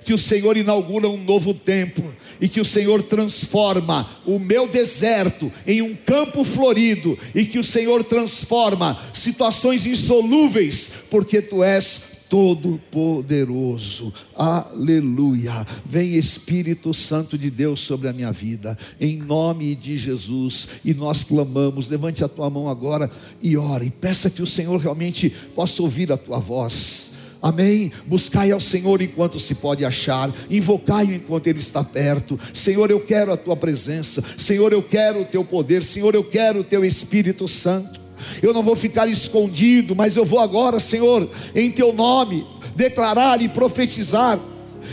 [0.03, 2.03] que o Senhor inaugura um novo tempo
[2.39, 7.63] e que o Senhor transforma o meu deserto em um campo florido e que o
[7.63, 15.67] Senhor transforma situações insolúveis, porque tu és Todo-Poderoso, aleluia.
[15.85, 21.23] Vem Espírito Santo de Deus sobre a minha vida, em nome de Jesus, e nós
[21.23, 21.89] clamamos.
[21.89, 23.07] Levante a tua mão agora
[23.39, 27.22] e ore, peça que o Senhor realmente possa ouvir a tua voz.
[27.43, 27.91] Amém?
[28.07, 32.39] Buscai ao Senhor enquanto se pode achar, invocai-o enquanto Ele está perto.
[32.53, 34.23] Senhor, eu quero a tua presença.
[34.37, 35.83] Senhor, eu quero o teu poder.
[35.83, 37.99] Senhor, eu quero o teu Espírito Santo.
[38.41, 43.49] Eu não vou ficar escondido, mas eu vou agora, Senhor, em teu nome, declarar e
[43.49, 44.39] profetizar.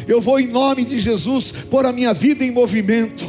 [0.08, 3.24] Eu vou, em nome de Jesus, pôr a minha vida em movimento.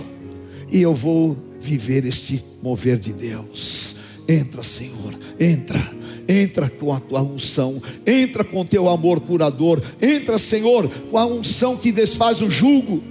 [0.71, 3.97] E eu vou viver este mover de Deus.
[4.27, 6.00] Entra, Senhor, entra
[6.31, 11.75] entra com a tua unção, entra com teu amor curador, entra, Senhor, com a unção
[11.75, 13.03] que desfaz o jugo,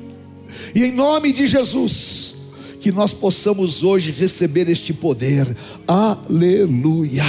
[0.75, 2.35] e em nome de Jesus,
[2.81, 5.47] que nós possamos hoje receber este poder,
[5.87, 7.25] aleluia.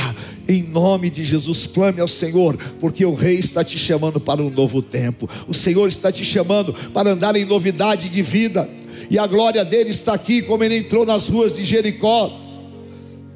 [0.48, 4.50] Em nome de Jesus, clame ao Senhor, porque o Rei está te chamando para um
[4.50, 5.30] novo tempo.
[5.48, 8.68] O Senhor está te chamando para andar em novidade de vida.
[9.10, 12.32] E a glória dele está aqui, como ele entrou nas ruas de Jericó.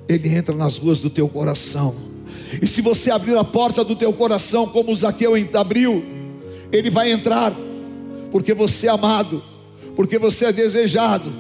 [0.10, 2.15] Ele entra nas ruas do teu coração.
[2.62, 6.04] E se você abrir a porta do teu coração, como Zaqueu abriu,
[6.72, 7.56] ele vai entrar,
[8.32, 9.42] porque você é amado,
[9.96, 11.32] porque você é desejado,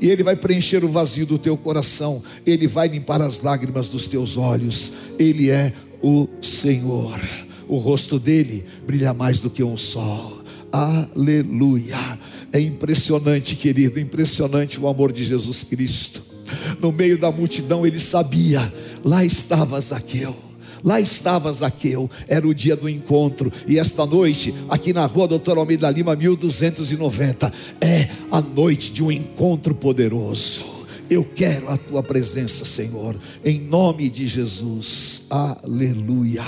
[0.00, 4.06] e ele vai preencher o vazio do teu coração, ele vai limpar as lágrimas dos
[4.06, 7.20] teus olhos, ele é o Senhor,
[7.68, 10.42] o rosto dele brilha mais do que um sol.
[10.70, 12.18] Aleluia.
[12.52, 16.33] É impressionante, querido, impressionante o amor de Jesus Cristo.
[16.80, 18.60] No meio da multidão ele sabia
[19.04, 20.34] Lá estava Zaqueu.
[20.82, 25.56] Lá estava Zaqueu, era o dia do encontro, e esta noite, aqui na rua Doutor
[25.56, 30.62] Almeida Lima, 1290, é a noite de um encontro poderoso.
[31.08, 36.44] Eu quero a tua presença, Senhor, em nome de Jesus, aleluia,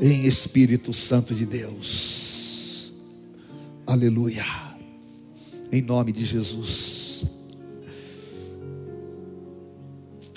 [0.00, 2.94] em Espírito Santo de Deus,
[3.86, 4.46] aleluia,
[5.70, 7.03] em nome de Jesus,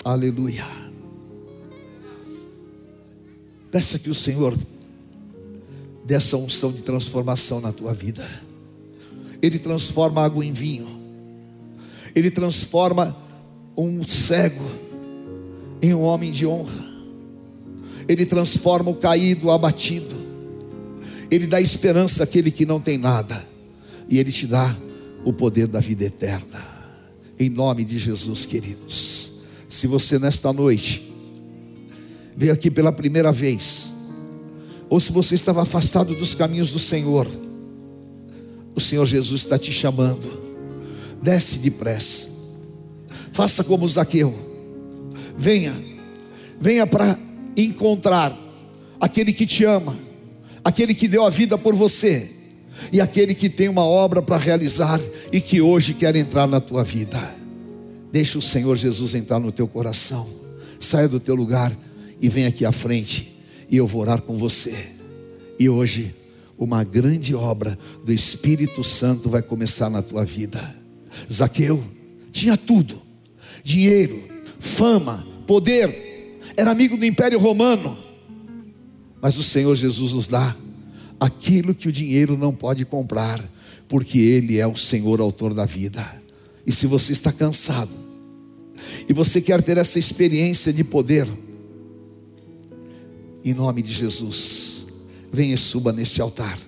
[0.04, 0.66] aleluia.
[3.70, 4.56] Peça que o Senhor
[6.04, 8.26] dê essa unção de transformação na tua vida.
[9.42, 10.88] Ele transforma água em vinho.
[12.14, 13.16] Ele transforma
[13.76, 14.64] um cego
[15.82, 16.88] em um homem de honra.
[18.08, 20.16] Ele transforma o caído, o abatido.
[21.30, 23.46] Ele dá esperança àquele que não tem nada.
[24.08, 24.74] E ele te dá
[25.24, 26.66] o poder da vida eterna.
[27.38, 29.27] Em nome de Jesus, queridos.
[29.68, 31.12] Se você nesta noite
[32.36, 33.94] veio aqui pela primeira vez,
[34.88, 37.26] ou se você estava afastado dos caminhos do Senhor,
[38.74, 40.48] o Senhor Jesus está te chamando.
[41.20, 42.28] desce depressa.
[43.32, 44.34] Faça como Zaqueu.
[45.36, 45.74] Venha,
[46.60, 47.18] venha para
[47.56, 48.36] encontrar
[49.00, 49.96] aquele que te ama,
[50.64, 52.30] aquele que deu a vida por você
[52.92, 55.00] e aquele que tem uma obra para realizar
[55.32, 57.37] e que hoje quer entrar na tua vida.
[58.10, 60.28] Deixa o Senhor Jesus entrar no teu coração.
[60.80, 61.76] Saia do teu lugar
[62.20, 63.38] e vem aqui à frente
[63.70, 64.74] e eu vou orar com você.
[65.58, 66.14] E hoje
[66.58, 70.76] uma grande obra do Espírito Santo vai começar na tua vida.
[71.32, 71.82] Zaqueu
[72.32, 73.00] tinha tudo:
[73.62, 74.22] dinheiro,
[74.58, 77.96] fama, poder, era amigo do Império Romano.
[79.20, 80.56] Mas o Senhor Jesus nos dá
[81.18, 83.42] aquilo que o dinheiro não pode comprar,
[83.88, 86.04] porque Ele é o Senhor, autor da vida.
[86.68, 87.88] E se você está cansado,
[89.08, 91.26] e você quer ter essa experiência de poder,
[93.42, 94.86] em nome de Jesus,
[95.32, 96.58] venha e suba neste altar,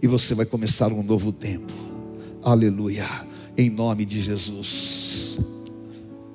[0.00, 1.72] e você vai começar um novo tempo.
[2.44, 3.08] Aleluia,
[3.58, 5.36] em nome de Jesus.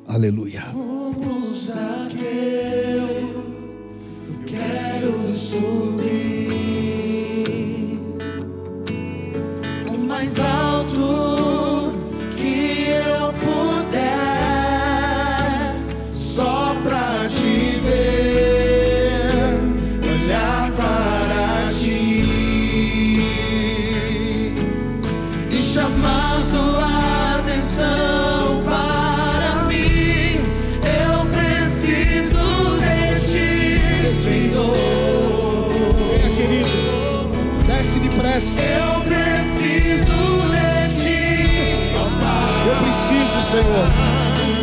[0.05, 0.63] Aleluia.
[0.73, 2.19] Como Zaqueu,
[4.27, 6.17] eu quero subir.
[10.05, 11.36] mais alto
[38.37, 38.61] depressa.
[38.61, 40.17] Eu preciso
[40.51, 42.67] de ti, ó Pai.
[42.67, 43.87] Eu preciso, Senhor,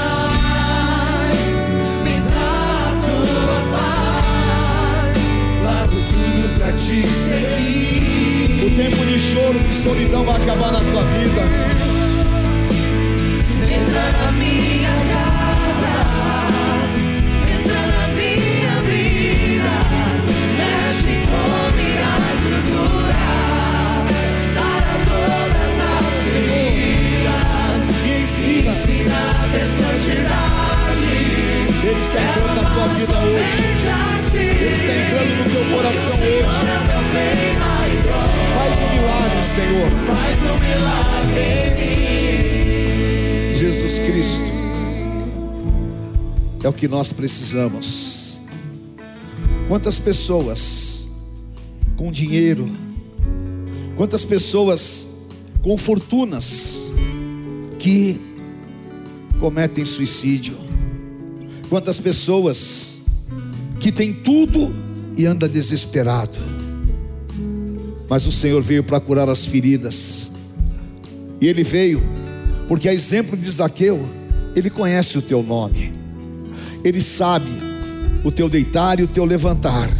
[2.04, 5.16] me dá tua paz,
[5.64, 8.66] largo tudo pra te seguir.
[8.66, 11.42] O tempo de choro, de solidão vai acabar na tua vida.
[13.64, 15.25] Entra na minha casa,
[28.70, 28.96] ensina.
[28.96, 31.14] Ensina a ter santidade.
[31.88, 33.64] Ele está entrando na tua vida hoje.
[34.34, 36.56] Ele está entrando no teu coração hoje.
[38.56, 39.90] Faz um milagre, Senhor.
[40.08, 43.60] Faz um milagre em mim.
[43.60, 44.52] Jesus Cristo
[46.64, 48.42] é o que nós precisamos.
[49.68, 51.08] Quantas pessoas
[51.96, 52.70] com dinheiro,
[53.96, 55.08] quantas pessoas
[55.62, 56.92] com fortunas
[57.80, 58.20] que
[59.46, 60.58] cometem suicídio,
[61.70, 63.02] quantas pessoas
[63.80, 64.74] que têm tudo
[65.16, 66.36] e anda desesperado.
[68.10, 70.32] Mas o Senhor veio para curar as feridas.
[71.40, 72.02] E ele veio
[72.68, 74.04] porque a exemplo de Zaqueu,
[74.56, 75.94] ele conhece o teu nome.
[76.84, 77.52] Ele sabe
[78.24, 79.92] o teu deitar e o teu levantar.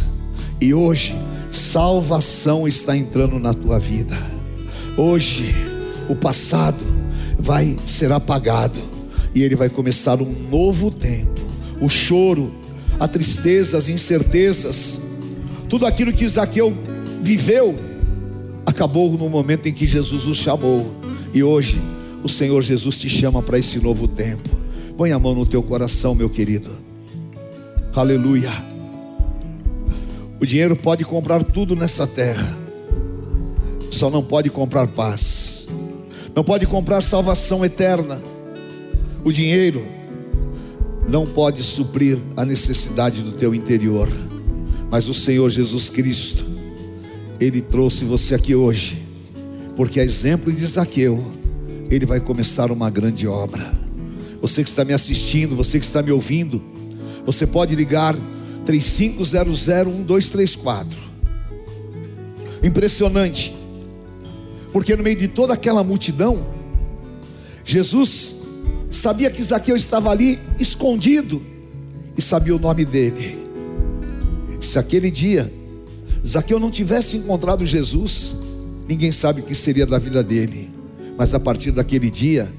[0.60, 1.14] E hoje
[1.50, 4.18] salvação está entrando na tua vida.
[4.96, 5.54] Hoje
[6.08, 6.84] o passado
[7.38, 8.95] vai ser apagado
[9.36, 11.42] e ele vai começar um novo tempo.
[11.78, 12.50] O choro,
[12.98, 15.02] a tristeza, as incertezas,
[15.68, 16.74] tudo aquilo que Zaqueu
[17.20, 17.74] viveu
[18.64, 20.86] acabou no momento em que Jesus o chamou.
[21.34, 21.78] E hoje
[22.24, 24.48] o Senhor Jesus te chama para esse novo tempo.
[24.96, 26.70] Põe a mão no teu coração, meu querido.
[27.94, 28.52] Aleluia.
[30.40, 32.56] O dinheiro pode comprar tudo nessa terra,
[33.90, 35.68] só não pode comprar paz,
[36.34, 38.35] não pode comprar salvação eterna.
[39.26, 39.84] O dinheiro
[41.08, 44.08] não pode suprir a necessidade do teu interior,
[44.88, 46.46] mas o Senhor Jesus Cristo,
[47.40, 49.02] Ele trouxe você aqui hoje,
[49.74, 51.24] porque a exemplo de Zaqueu,
[51.90, 53.68] Ele vai começar uma grande obra.
[54.40, 56.62] Você que está me assistindo, você que está me ouvindo,
[57.26, 58.14] você pode ligar
[58.64, 60.86] 35001234.
[62.62, 63.56] Impressionante.
[64.72, 66.46] Porque no meio de toda aquela multidão,
[67.64, 68.45] Jesus
[68.96, 71.42] sabia que Zaqueu estava ali escondido
[72.16, 73.46] e sabia o nome dele.
[74.60, 75.52] Se aquele dia
[76.26, 78.36] Zaqueu não tivesse encontrado Jesus,
[78.88, 80.70] ninguém sabe o que seria da vida dele.
[81.16, 82.50] Mas a partir daquele dia,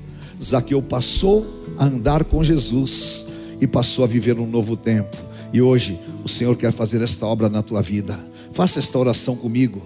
[0.42, 1.46] Zaqueu passou
[1.78, 3.28] a andar com Jesus
[3.60, 5.18] e passou a viver um novo tempo.
[5.52, 8.18] E hoje o Senhor quer fazer esta obra na tua vida.
[8.54, 9.82] Faça esta oração comigo.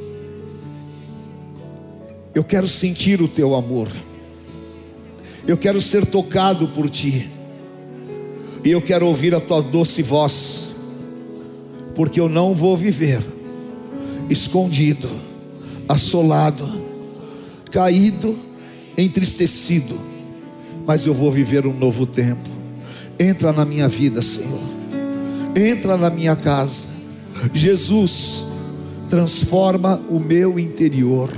[2.34, 3.88] Eu quero sentir o Teu amor.
[5.46, 7.28] Eu quero ser tocado por Ti.
[8.64, 10.70] E eu quero ouvir a Tua doce voz.
[11.96, 13.20] Porque eu não vou viver
[14.32, 15.08] escondido,
[15.88, 16.68] assolado,
[17.70, 18.36] caído,
[18.96, 19.94] entristecido.
[20.86, 22.48] Mas eu vou viver um novo tempo.
[23.18, 24.58] Entra na minha vida, Senhor.
[25.54, 26.86] Entra na minha casa.
[27.52, 28.46] Jesus,
[29.08, 31.30] transforma o meu interior.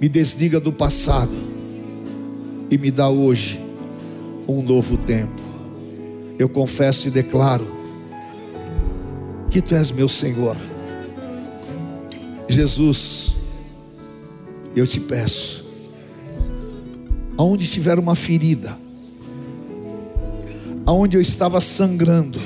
[0.00, 1.32] Me desliga do passado
[2.70, 3.60] e me dá hoje
[4.48, 5.42] um novo tempo.
[6.38, 7.66] Eu confesso e declaro
[9.50, 10.56] que tu és meu Senhor.
[12.48, 13.34] Jesus,
[14.76, 15.64] eu te peço,
[17.36, 18.76] aonde tiver uma ferida,
[20.86, 22.40] aonde eu estava sangrando,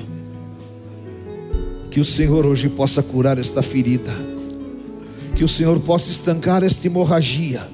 [1.90, 4.12] que o Senhor hoje possa curar esta ferida,
[5.34, 7.68] que o Senhor possa estancar esta hemorragia,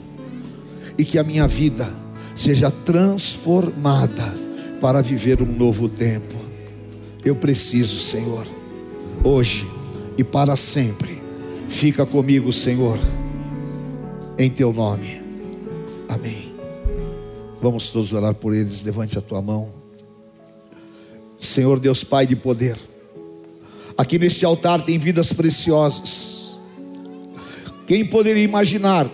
[0.97, 1.93] e que a minha vida
[2.35, 4.45] seja transformada
[4.81, 6.35] para viver um novo tempo.
[7.25, 8.47] Eu preciso, Senhor,
[9.23, 9.67] hoje
[10.17, 11.14] e para sempre.
[11.69, 12.99] Fica comigo, Senhor,
[14.39, 15.23] em teu nome.
[16.09, 16.55] Amém.
[17.61, 18.85] Vamos todos orar por eles.
[18.85, 19.73] Levante a tua mão.
[21.39, 22.77] Senhor Deus Pai de poder.
[23.97, 26.59] Aqui neste altar tem vidas preciosas.
[27.87, 29.09] Quem poderia imaginar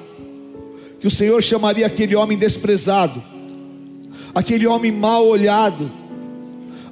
[1.01, 3.23] que o Senhor chamaria aquele homem desprezado,
[4.35, 5.91] aquele homem mal olhado,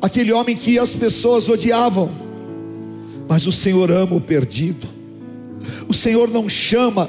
[0.00, 2.10] aquele homem que as pessoas odiavam,
[3.28, 4.97] mas o Senhor ama o perdido.
[5.88, 7.08] O Senhor não chama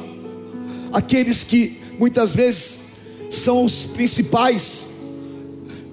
[0.92, 2.82] aqueles que muitas vezes
[3.30, 4.88] são os principais,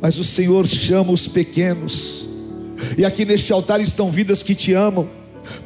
[0.00, 2.24] mas o Senhor chama os pequenos.
[2.96, 5.08] E aqui neste altar estão vidas que te amam.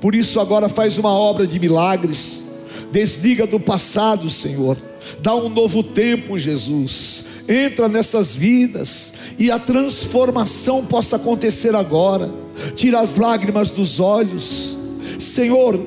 [0.01, 2.45] Por isso agora faz uma obra de milagres.
[2.93, 4.77] Desliga do passado, Senhor.
[5.21, 7.27] Dá um novo tempo, Jesus.
[7.49, 12.33] Entra nessas vidas e a transformação possa acontecer agora.
[12.77, 14.77] Tira as lágrimas dos olhos.
[15.19, 15.79] Senhor,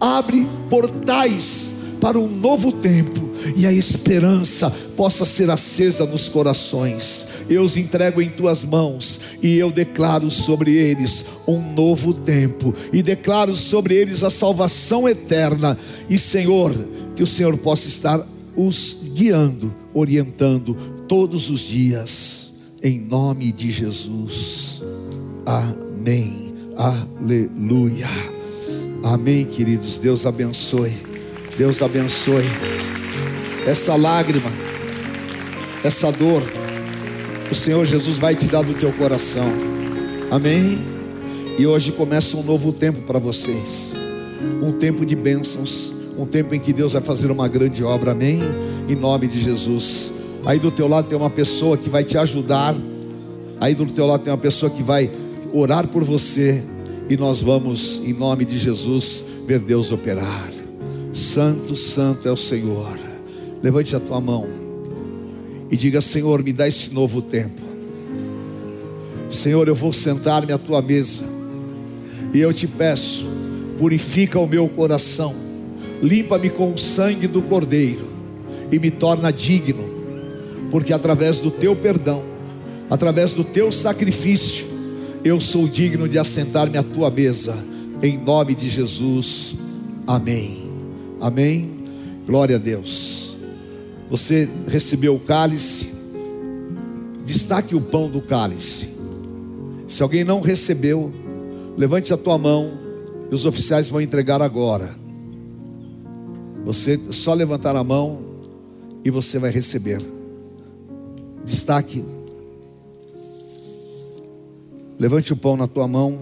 [0.00, 7.28] abre portais para um novo tempo e a esperança possa ser acesa nos corações.
[7.48, 13.02] Eu os entrego em tuas mãos e eu declaro sobre eles um novo tempo e
[13.02, 15.78] declaro sobre eles a salvação eterna.
[16.08, 16.74] E Senhor,
[17.14, 18.26] que o Senhor possa estar
[18.56, 20.74] os guiando, orientando
[21.06, 24.82] todos os dias, em nome de Jesus.
[25.44, 26.52] Amém.
[26.76, 28.35] Aleluia.
[29.02, 29.98] Amém, queridos.
[29.98, 30.92] Deus abençoe.
[31.56, 32.44] Deus abençoe.
[33.66, 34.50] Essa lágrima,
[35.82, 36.42] essa dor,
[37.50, 39.46] o Senhor Jesus vai te dar do teu coração.
[40.30, 40.78] Amém.
[41.58, 43.96] E hoje começa um novo tempo para vocês.
[44.62, 48.12] Um tempo de bênçãos, um tempo em que Deus vai fazer uma grande obra.
[48.12, 48.40] Amém.
[48.88, 50.12] Em nome de Jesus.
[50.44, 52.74] Aí do teu lado tem uma pessoa que vai te ajudar.
[53.58, 55.10] Aí do teu lado tem uma pessoa que vai
[55.52, 56.62] orar por você.
[57.08, 60.50] E nós vamos, em nome de Jesus, ver Deus operar.
[61.12, 62.98] Santo, santo é o Senhor.
[63.62, 64.46] Levante a tua mão
[65.70, 67.62] e diga: Senhor, me dá esse novo tempo.
[69.28, 71.24] Senhor, eu vou sentar-me à tua mesa
[72.32, 73.26] e eu te peço,
[73.78, 75.34] purifica o meu coração,
[76.02, 78.06] limpa-me com o sangue do Cordeiro
[78.70, 79.84] e me torna digno,
[80.70, 82.22] porque através do teu perdão,
[82.90, 84.65] através do teu sacrifício,
[85.26, 87.56] eu sou digno de assentar-me à tua mesa,
[88.00, 89.56] em nome de Jesus.
[90.06, 90.70] Amém.
[91.20, 91.80] Amém.
[92.24, 93.36] Glória a Deus.
[94.08, 95.92] Você recebeu o cálice,
[97.24, 98.90] destaque o pão do cálice.
[99.88, 101.12] Se alguém não recebeu,
[101.76, 102.70] levante a tua mão
[103.28, 104.94] e os oficiais vão entregar agora.
[106.64, 108.22] Você só levantar a mão
[109.04, 110.00] e você vai receber.
[111.44, 112.15] Destaque.
[114.98, 116.18] Levante o pão na tua mão.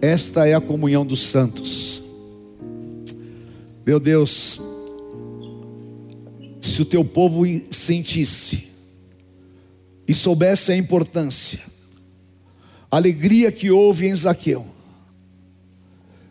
[0.00, 2.02] Esta é a comunhão dos santos.
[3.84, 4.60] Meu Deus,
[6.60, 8.68] se o teu povo sentisse
[10.06, 11.60] e soubesse a importância,
[12.90, 14.64] a alegria que houve em Zaqueu,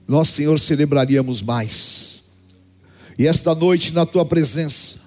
[0.08, 2.24] nós, Senhor, celebraríamos mais.
[3.20, 5.00] E esta noite, na tua presença,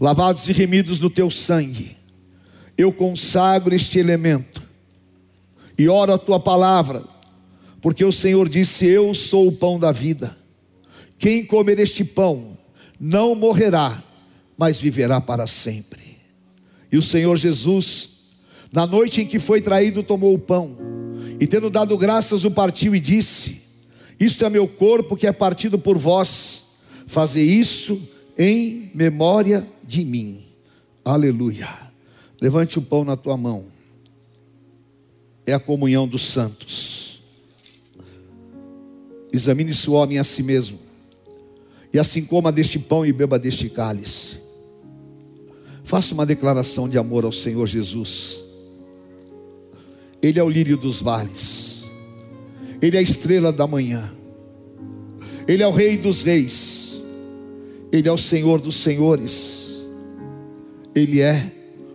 [0.00, 1.96] lavados e remidos no teu sangue,
[2.76, 4.63] eu consagro este elemento
[5.76, 7.02] e oro a tua palavra,
[7.80, 10.36] porque o Senhor disse: Eu sou o pão da vida.
[11.18, 12.56] Quem comer este pão
[12.98, 14.02] não morrerá,
[14.56, 16.18] mas viverá para sempre.
[16.90, 18.10] E o Senhor Jesus,
[18.72, 20.76] na noite em que foi traído, tomou o pão
[21.40, 23.62] E tendo dado graças, o partiu e disse:
[24.18, 28.00] Isto é meu corpo que é partido por vós, fazer isso
[28.38, 30.44] em memória de mim.
[31.04, 31.68] Aleluia.
[32.40, 33.73] Levante o pão na tua mão.
[35.46, 37.20] É a comunhão dos santos.
[39.32, 40.78] Examine-se o homem a si mesmo.
[41.92, 44.38] E assim coma deste pão e beba deste cálice.
[45.84, 48.42] Faça uma declaração de amor ao Senhor Jesus.
[50.22, 51.86] Ele é o lírio dos vales.
[52.80, 54.12] Ele é a estrela da manhã.
[55.46, 57.02] Ele é o rei dos reis.
[57.92, 59.84] Ele é o Senhor dos senhores.
[60.94, 61.52] Ele é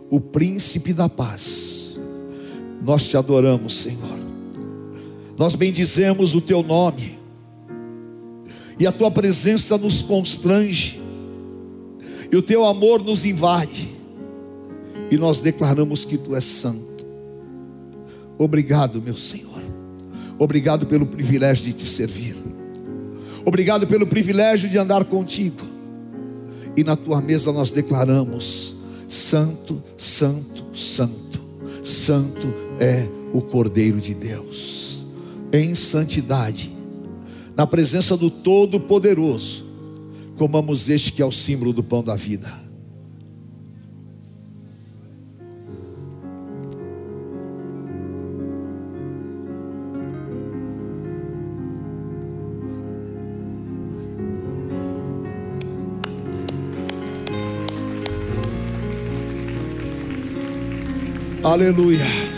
[0.10, 1.69] o príncipe da paz.
[2.82, 4.20] Nós te adoramos, Senhor.
[5.38, 7.18] Nós bendizemos o teu nome.
[8.80, 11.02] E a tua presença nos constrange.
[12.32, 13.90] E o teu amor nos invade.
[15.12, 17.06] E nós declaramos que tu és santo.
[18.38, 19.50] Obrigado, meu Senhor.
[20.38, 22.36] Obrigado pelo privilégio de te servir.
[23.46, 25.62] Obrigado pelo privilégio de andar contigo.
[26.78, 28.76] E na tua mesa nós declaramos:
[29.08, 31.40] Santo, Santo, Santo.
[31.84, 35.04] Santo é o Cordeiro de Deus.
[35.52, 36.72] Em santidade,
[37.56, 39.66] na presença do Todo-Poderoso,
[40.38, 42.70] comamos este que é o símbolo do pão da vida.
[61.44, 62.29] Aleluia.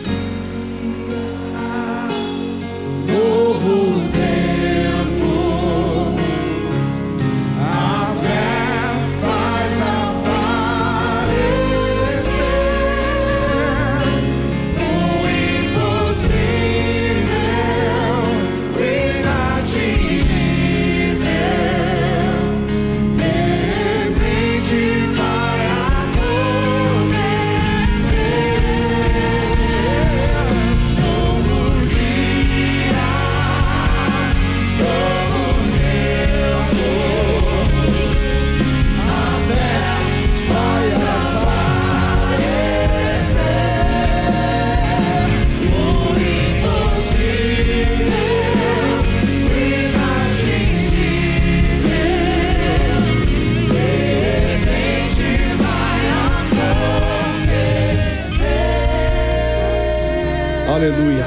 [60.71, 61.25] Aleluia.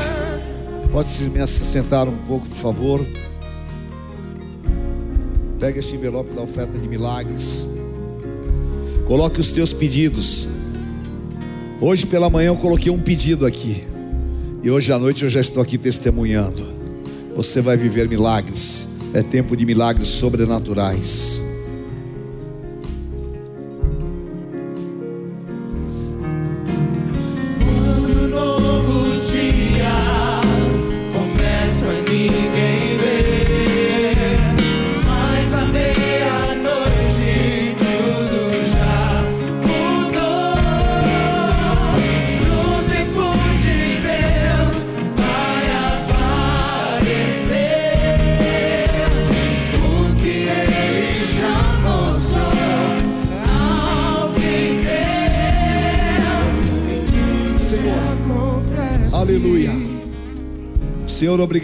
[0.90, 3.07] Pode se me assentar um pouco, por favor.
[5.61, 7.68] Pega este envelope da oferta de milagres.
[9.07, 10.49] Coloque os teus pedidos.
[11.78, 13.84] Hoje pela manhã eu coloquei um pedido aqui.
[14.62, 16.66] E hoje à noite eu já estou aqui testemunhando.
[17.36, 18.88] Você vai viver milagres.
[19.12, 21.38] É tempo de milagres sobrenaturais.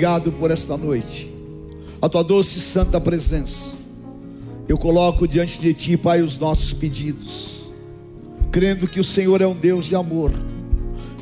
[0.01, 1.31] Obrigado por esta noite.
[2.01, 3.77] A tua doce e santa presença.
[4.67, 7.65] Eu coloco diante de ti, Pai, os nossos pedidos.
[8.51, 10.33] Crendo que o Senhor é um Deus de amor.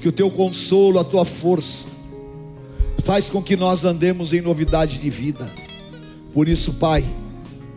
[0.01, 1.89] Que o teu consolo, a tua força
[3.03, 5.51] faz com que nós andemos em novidade de vida.
[6.33, 7.05] Por isso, Pai,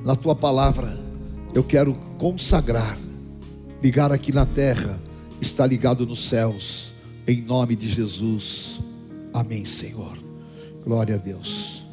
[0.06, 1.00] na tua palavra,
[1.52, 2.96] eu quero consagrar,
[3.82, 5.02] ligar aqui na terra,
[5.42, 6.94] está ligado nos céus,
[7.28, 8.82] em nome de Jesus.
[9.34, 10.31] Amém, Senhor.
[10.84, 11.86] Glória a Deus.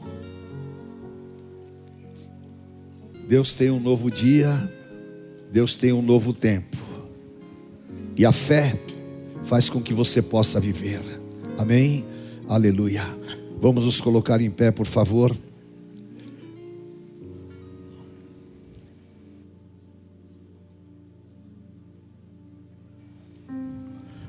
[3.29, 4.73] Deus tem um novo dia,
[5.53, 6.77] Deus tem um novo tempo.
[8.17, 8.79] E a fé
[9.45, 11.03] faz com que você possa viver.
[11.59, 12.07] Amém?
[12.49, 13.05] Aleluia.
[13.61, 15.37] Vamos nos colocar em pé, por favor.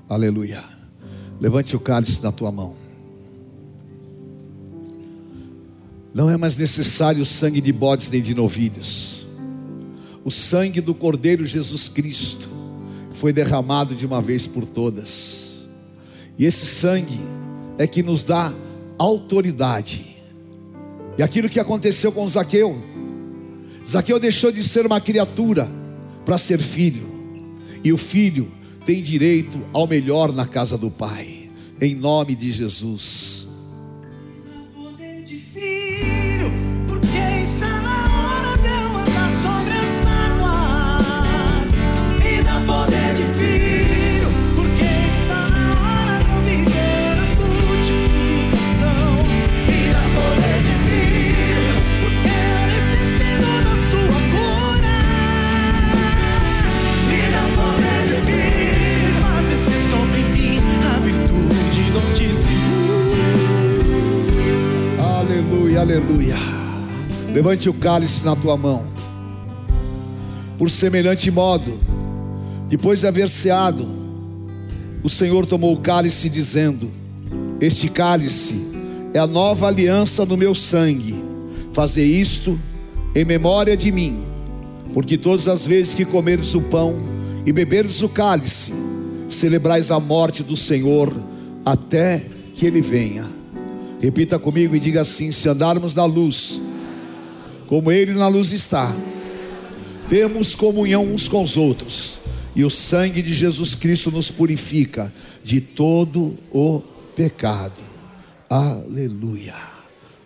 [0.10, 0.64] Aleluia.
[1.40, 2.89] Levante o cálice na tua mão.
[6.20, 9.26] Não é mais necessário o sangue de bodes nem de novilhos.
[10.22, 12.50] O sangue do Cordeiro Jesus Cristo
[13.10, 15.70] foi derramado de uma vez por todas.
[16.38, 17.22] E esse sangue
[17.78, 18.54] é que nos dá
[18.98, 20.18] autoridade.
[21.18, 22.78] E aquilo que aconteceu com Zaqueu,
[23.88, 25.72] Zaqueu deixou de ser uma criatura
[26.26, 27.08] para ser filho,
[27.82, 28.52] e o filho
[28.86, 31.50] tem direito ao melhor na casa do Pai,
[31.80, 33.29] em nome de Jesus.
[65.90, 66.36] Aleluia.
[67.34, 68.86] Levante o cálice na tua mão.
[70.56, 71.80] Por semelhante modo,
[72.70, 73.88] depois de haver ceado,
[75.04, 76.88] o Senhor tomou o cálice, dizendo:
[77.60, 78.64] Este cálice
[79.16, 81.26] é a nova aliança no meu sangue.
[81.74, 82.60] Fazer isto
[83.16, 84.24] em memória de mim,
[84.94, 86.94] porque todas as vezes que comeres o pão
[87.48, 88.76] e beberes o cálice,
[89.28, 91.12] celebrais a morte do Senhor
[91.66, 92.24] até
[92.54, 93.39] que ele venha.
[94.00, 96.62] Repita comigo e diga assim: se andarmos na luz,
[97.68, 98.94] como Ele na luz está,
[100.10, 102.20] temos comunhão uns com os outros,
[102.56, 106.82] e o sangue de Jesus Cristo nos purifica de todo o
[107.16, 107.82] pecado.
[108.50, 109.56] Aleluia.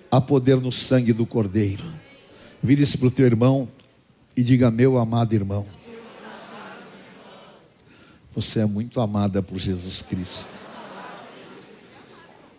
[0.10, 1.84] Há poder no sangue do Cordeiro.
[2.62, 3.68] Vire-se para o teu irmão
[4.38, 5.66] e diga: Meu amado irmão,
[8.34, 10.73] você é muito amada por Jesus Cristo.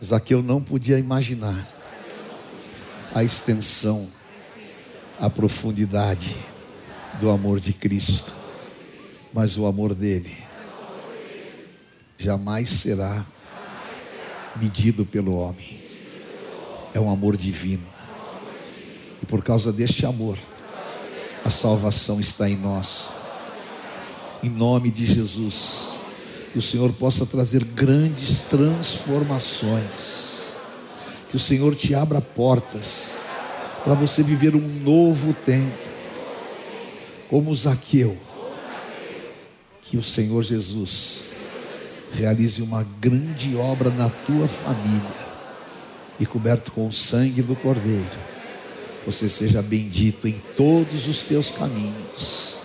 [0.04, 1.66] Zaqueu não podia imaginar
[3.14, 4.06] a extensão,
[5.18, 6.36] a profundidade
[7.20, 8.34] do amor de Cristo,
[9.32, 10.36] mas o amor dele
[12.18, 13.24] jamais será
[14.56, 15.82] medido pelo homem.
[16.92, 17.86] É um amor divino.
[19.22, 20.38] E por causa deste amor,
[21.44, 23.14] a salvação está em nós.
[24.42, 26.03] Em nome de Jesus
[26.54, 30.52] que o Senhor possa trazer grandes transformações,
[31.28, 33.16] que o Senhor te abra portas
[33.82, 35.76] para você viver um novo tempo,
[37.28, 38.16] como Zaqueu,
[39.82, 41.30] que o Senhor Jesus
[42.12, 45.24] realize uma grande obra na tua família.
[46.20, 48.06] E coberto com o sangue do Cordeiro,
[49.04, 52.58] você seja bendito em todos os teus caminhos,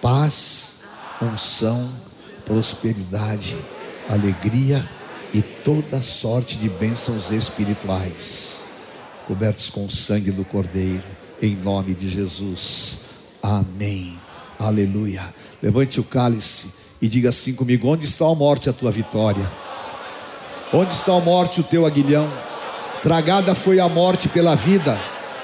[0.00, 0.84] paz,
[1.20, 2.05] unção,
[2.46, 3.56] prosperidade,
[4.08, 4.82] alegria
[5.34, 8.64] e toda sorte de bênçãos espirituais,
[9.26, 11.02] cobertos com o sangue do Cordeiro,
[11.42, 13.00] em nome de Jesus.
[13.42, 14.18] Amém.
[14.58, 15.22] Aleluia.
[15.62, 16.72] Levante o cálice
[17.02, 19.46] e diga assim comigo: onde está a morte, a tua vitória?
[20.72, 22.30] Onde está a morte, o teu aguilhão?
[23.02, 24.98] Tragada foi a morte pela vida,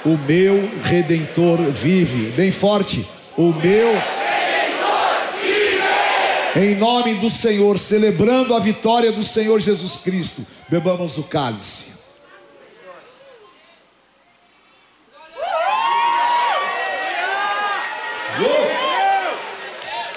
[0.04, 2.30] o meu redentor vive.
[2.32, 4.21] Bem forte, o meu
[6.56, 11.92] em nome do Senhor, celebrando a vitória do Senhor Jesus Cristo, bebamos o cálice.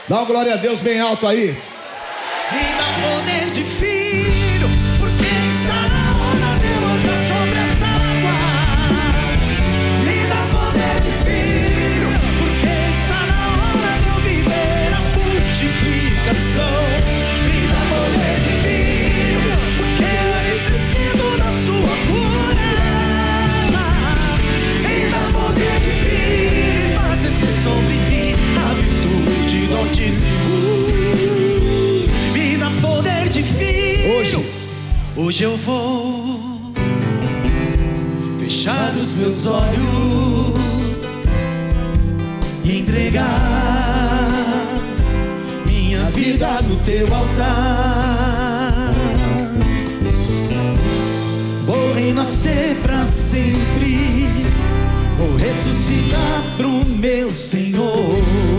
[0.08, 1.58] Dá uma glória a Deus bem alto aí.
[35.26, 36.40] Hoje eu vou
[38.38, 41.02] fechar os meus olhos
[42.64, 44.30] e entregar
[45.66, 48.94] minha vida no teu altar.
[51.66, 54.28] Vou renascer pra sempre.
[55.18, 58.55] Vou ressuscitar pro meu Senhor.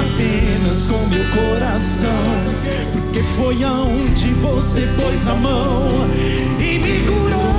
[0.00, 2.10] Apenas com meu coração.
[2.92, 6.08] Porque foi aonde você pôs a mão
[6.58, 7.49] e me curou.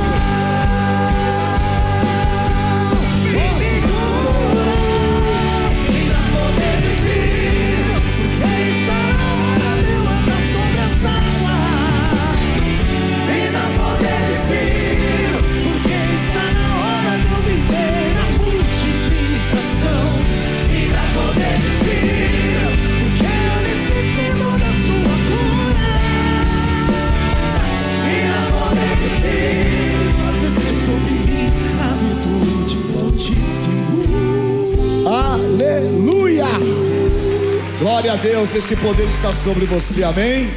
[38.01, 40.47] Glória a Deus, esse poder está sobre você, amém?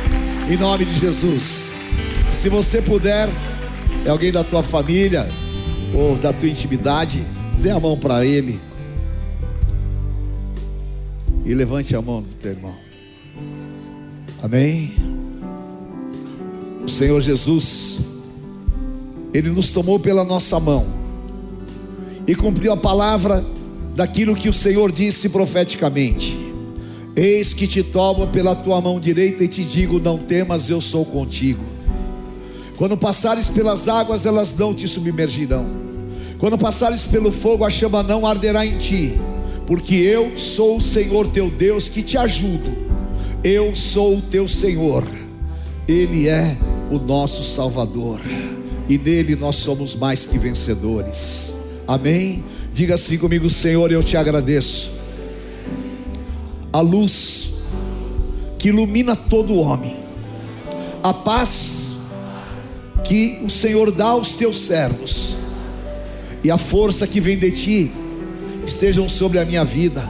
[0.48, 1.70] Em nome de Jesus.
[2.32, 3.28] Se você puder,
[4.06, 5.28] é alguém da tua família
[5.92, 7.22] ou da tua intimidade,
[7.60, 8.58] dê a mão para ele.
[11.44, 12.74] E levante a mão do teu irmão.
[14.42, 14.94] Amém?
[16.82, 17.98] O Senhor Jesus,
[19.34, 20.86] Ele nos tomou pela nossa mão
[22.26, 23.44] e cumpriu a palavra
[23.94, 26.43] daquilo que o Senhor disse profeticamente.
[27.16, 31.04] Eis que te tomo pela tua mão direita e te digo: não temas, eu sou
[31.04, 31.64] contigo.
[32.76, 35.64] Quando passares pelas águas, elas não te submergirão.
[36.38, 39.14] Quando passares pelo fogo, a chama não arderá em ti,
[39.66, 42.84] porque eu sou o Senhor teu Deus que te ajudo.
[43.44, 45.06] Eu sou o teu Senhor.
[45.86, 46.56] Ele é
[46.90, 48.20] o nosso Salvador.
[48.88, 51.56] E nele nós somos mais que vencedores.
[51.86, 52.42] Amém?
[52.74, 55.03] Diga assim comigo, Senhor, eu te agradeço.
[56.74, 57.52] A luz
[58.58, 59.96] que ilumina todo homem.
[61.04, 61.92] A paz
[63.04, 65.36] que o Senhor dá aos teus servos.
[66.42, 67.92] E a força que vem de ti
[68.66, 70.02] estejam sobre a minha vida.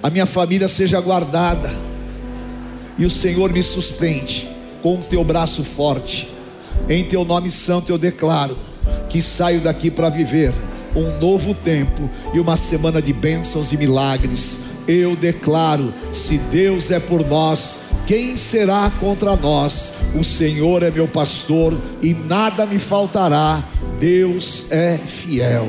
[0.00, 1.74] A minha família seja guardada.
[2.96, 4.48] E o Senhor me sustente
[4.84, 6.28] com o teu braço forte.
[6.88, 8.56] Em teu nome santo eu declaro
[9.10, 10.54] que saio daqui para viver
[10.94, 14.65] um novo tempo e uma semana de bênçãos e milagres.
[14.86, 19.94] Eu declaro: se Deus é por nós, quem será contra nós?
[20.14, 23.64] O Senhor é meu pastor e nada me faltará.
[23.98, 25.68] Deus é fiel.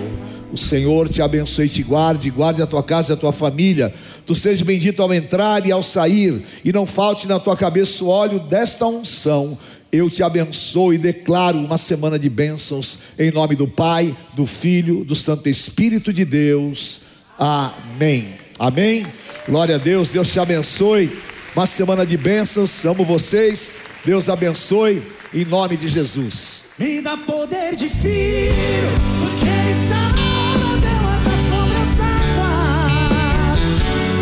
[0.51, 3.93] O Senhor te abençoe e te guarde, guarde a tua casa e a tua família.
[4.25, 8.07] Tu sejas bendito ao entrar e ao sair, e não falte na tua cabeça o
[8.07, 9.57] óleo desta unção.
[9.91, 15.03] Eu te abençoo e declaro uma semana de bênçãos em nome do Pai, do Filho,
[15.03, 17.01] do Santo Espírito de Deus.
[17.37, 18.46] Amém.
[18.59, 19.05] Amém.
[19.47, 20.11] Glória a Deus.
[20.11, 21.11] Deus te abençoe.
[21.55, 22.85] Uma semana de bênçãos.
[22.85, 23.75] Amo vocês.
[24.03, 25.01] Deus abençoe
[25.33, 26.69] em nome de Jesus.
[26.77, 28.53] Me dá poder de filho,
[29.19, 31.99] porque está na hora de eu andar sobre as
[33.49, 33.61] águas.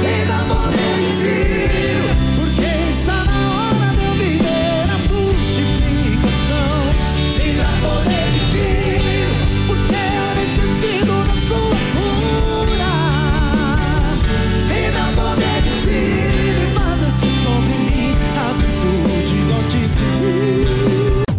[0.02, 1.55] Me dá poder de filho,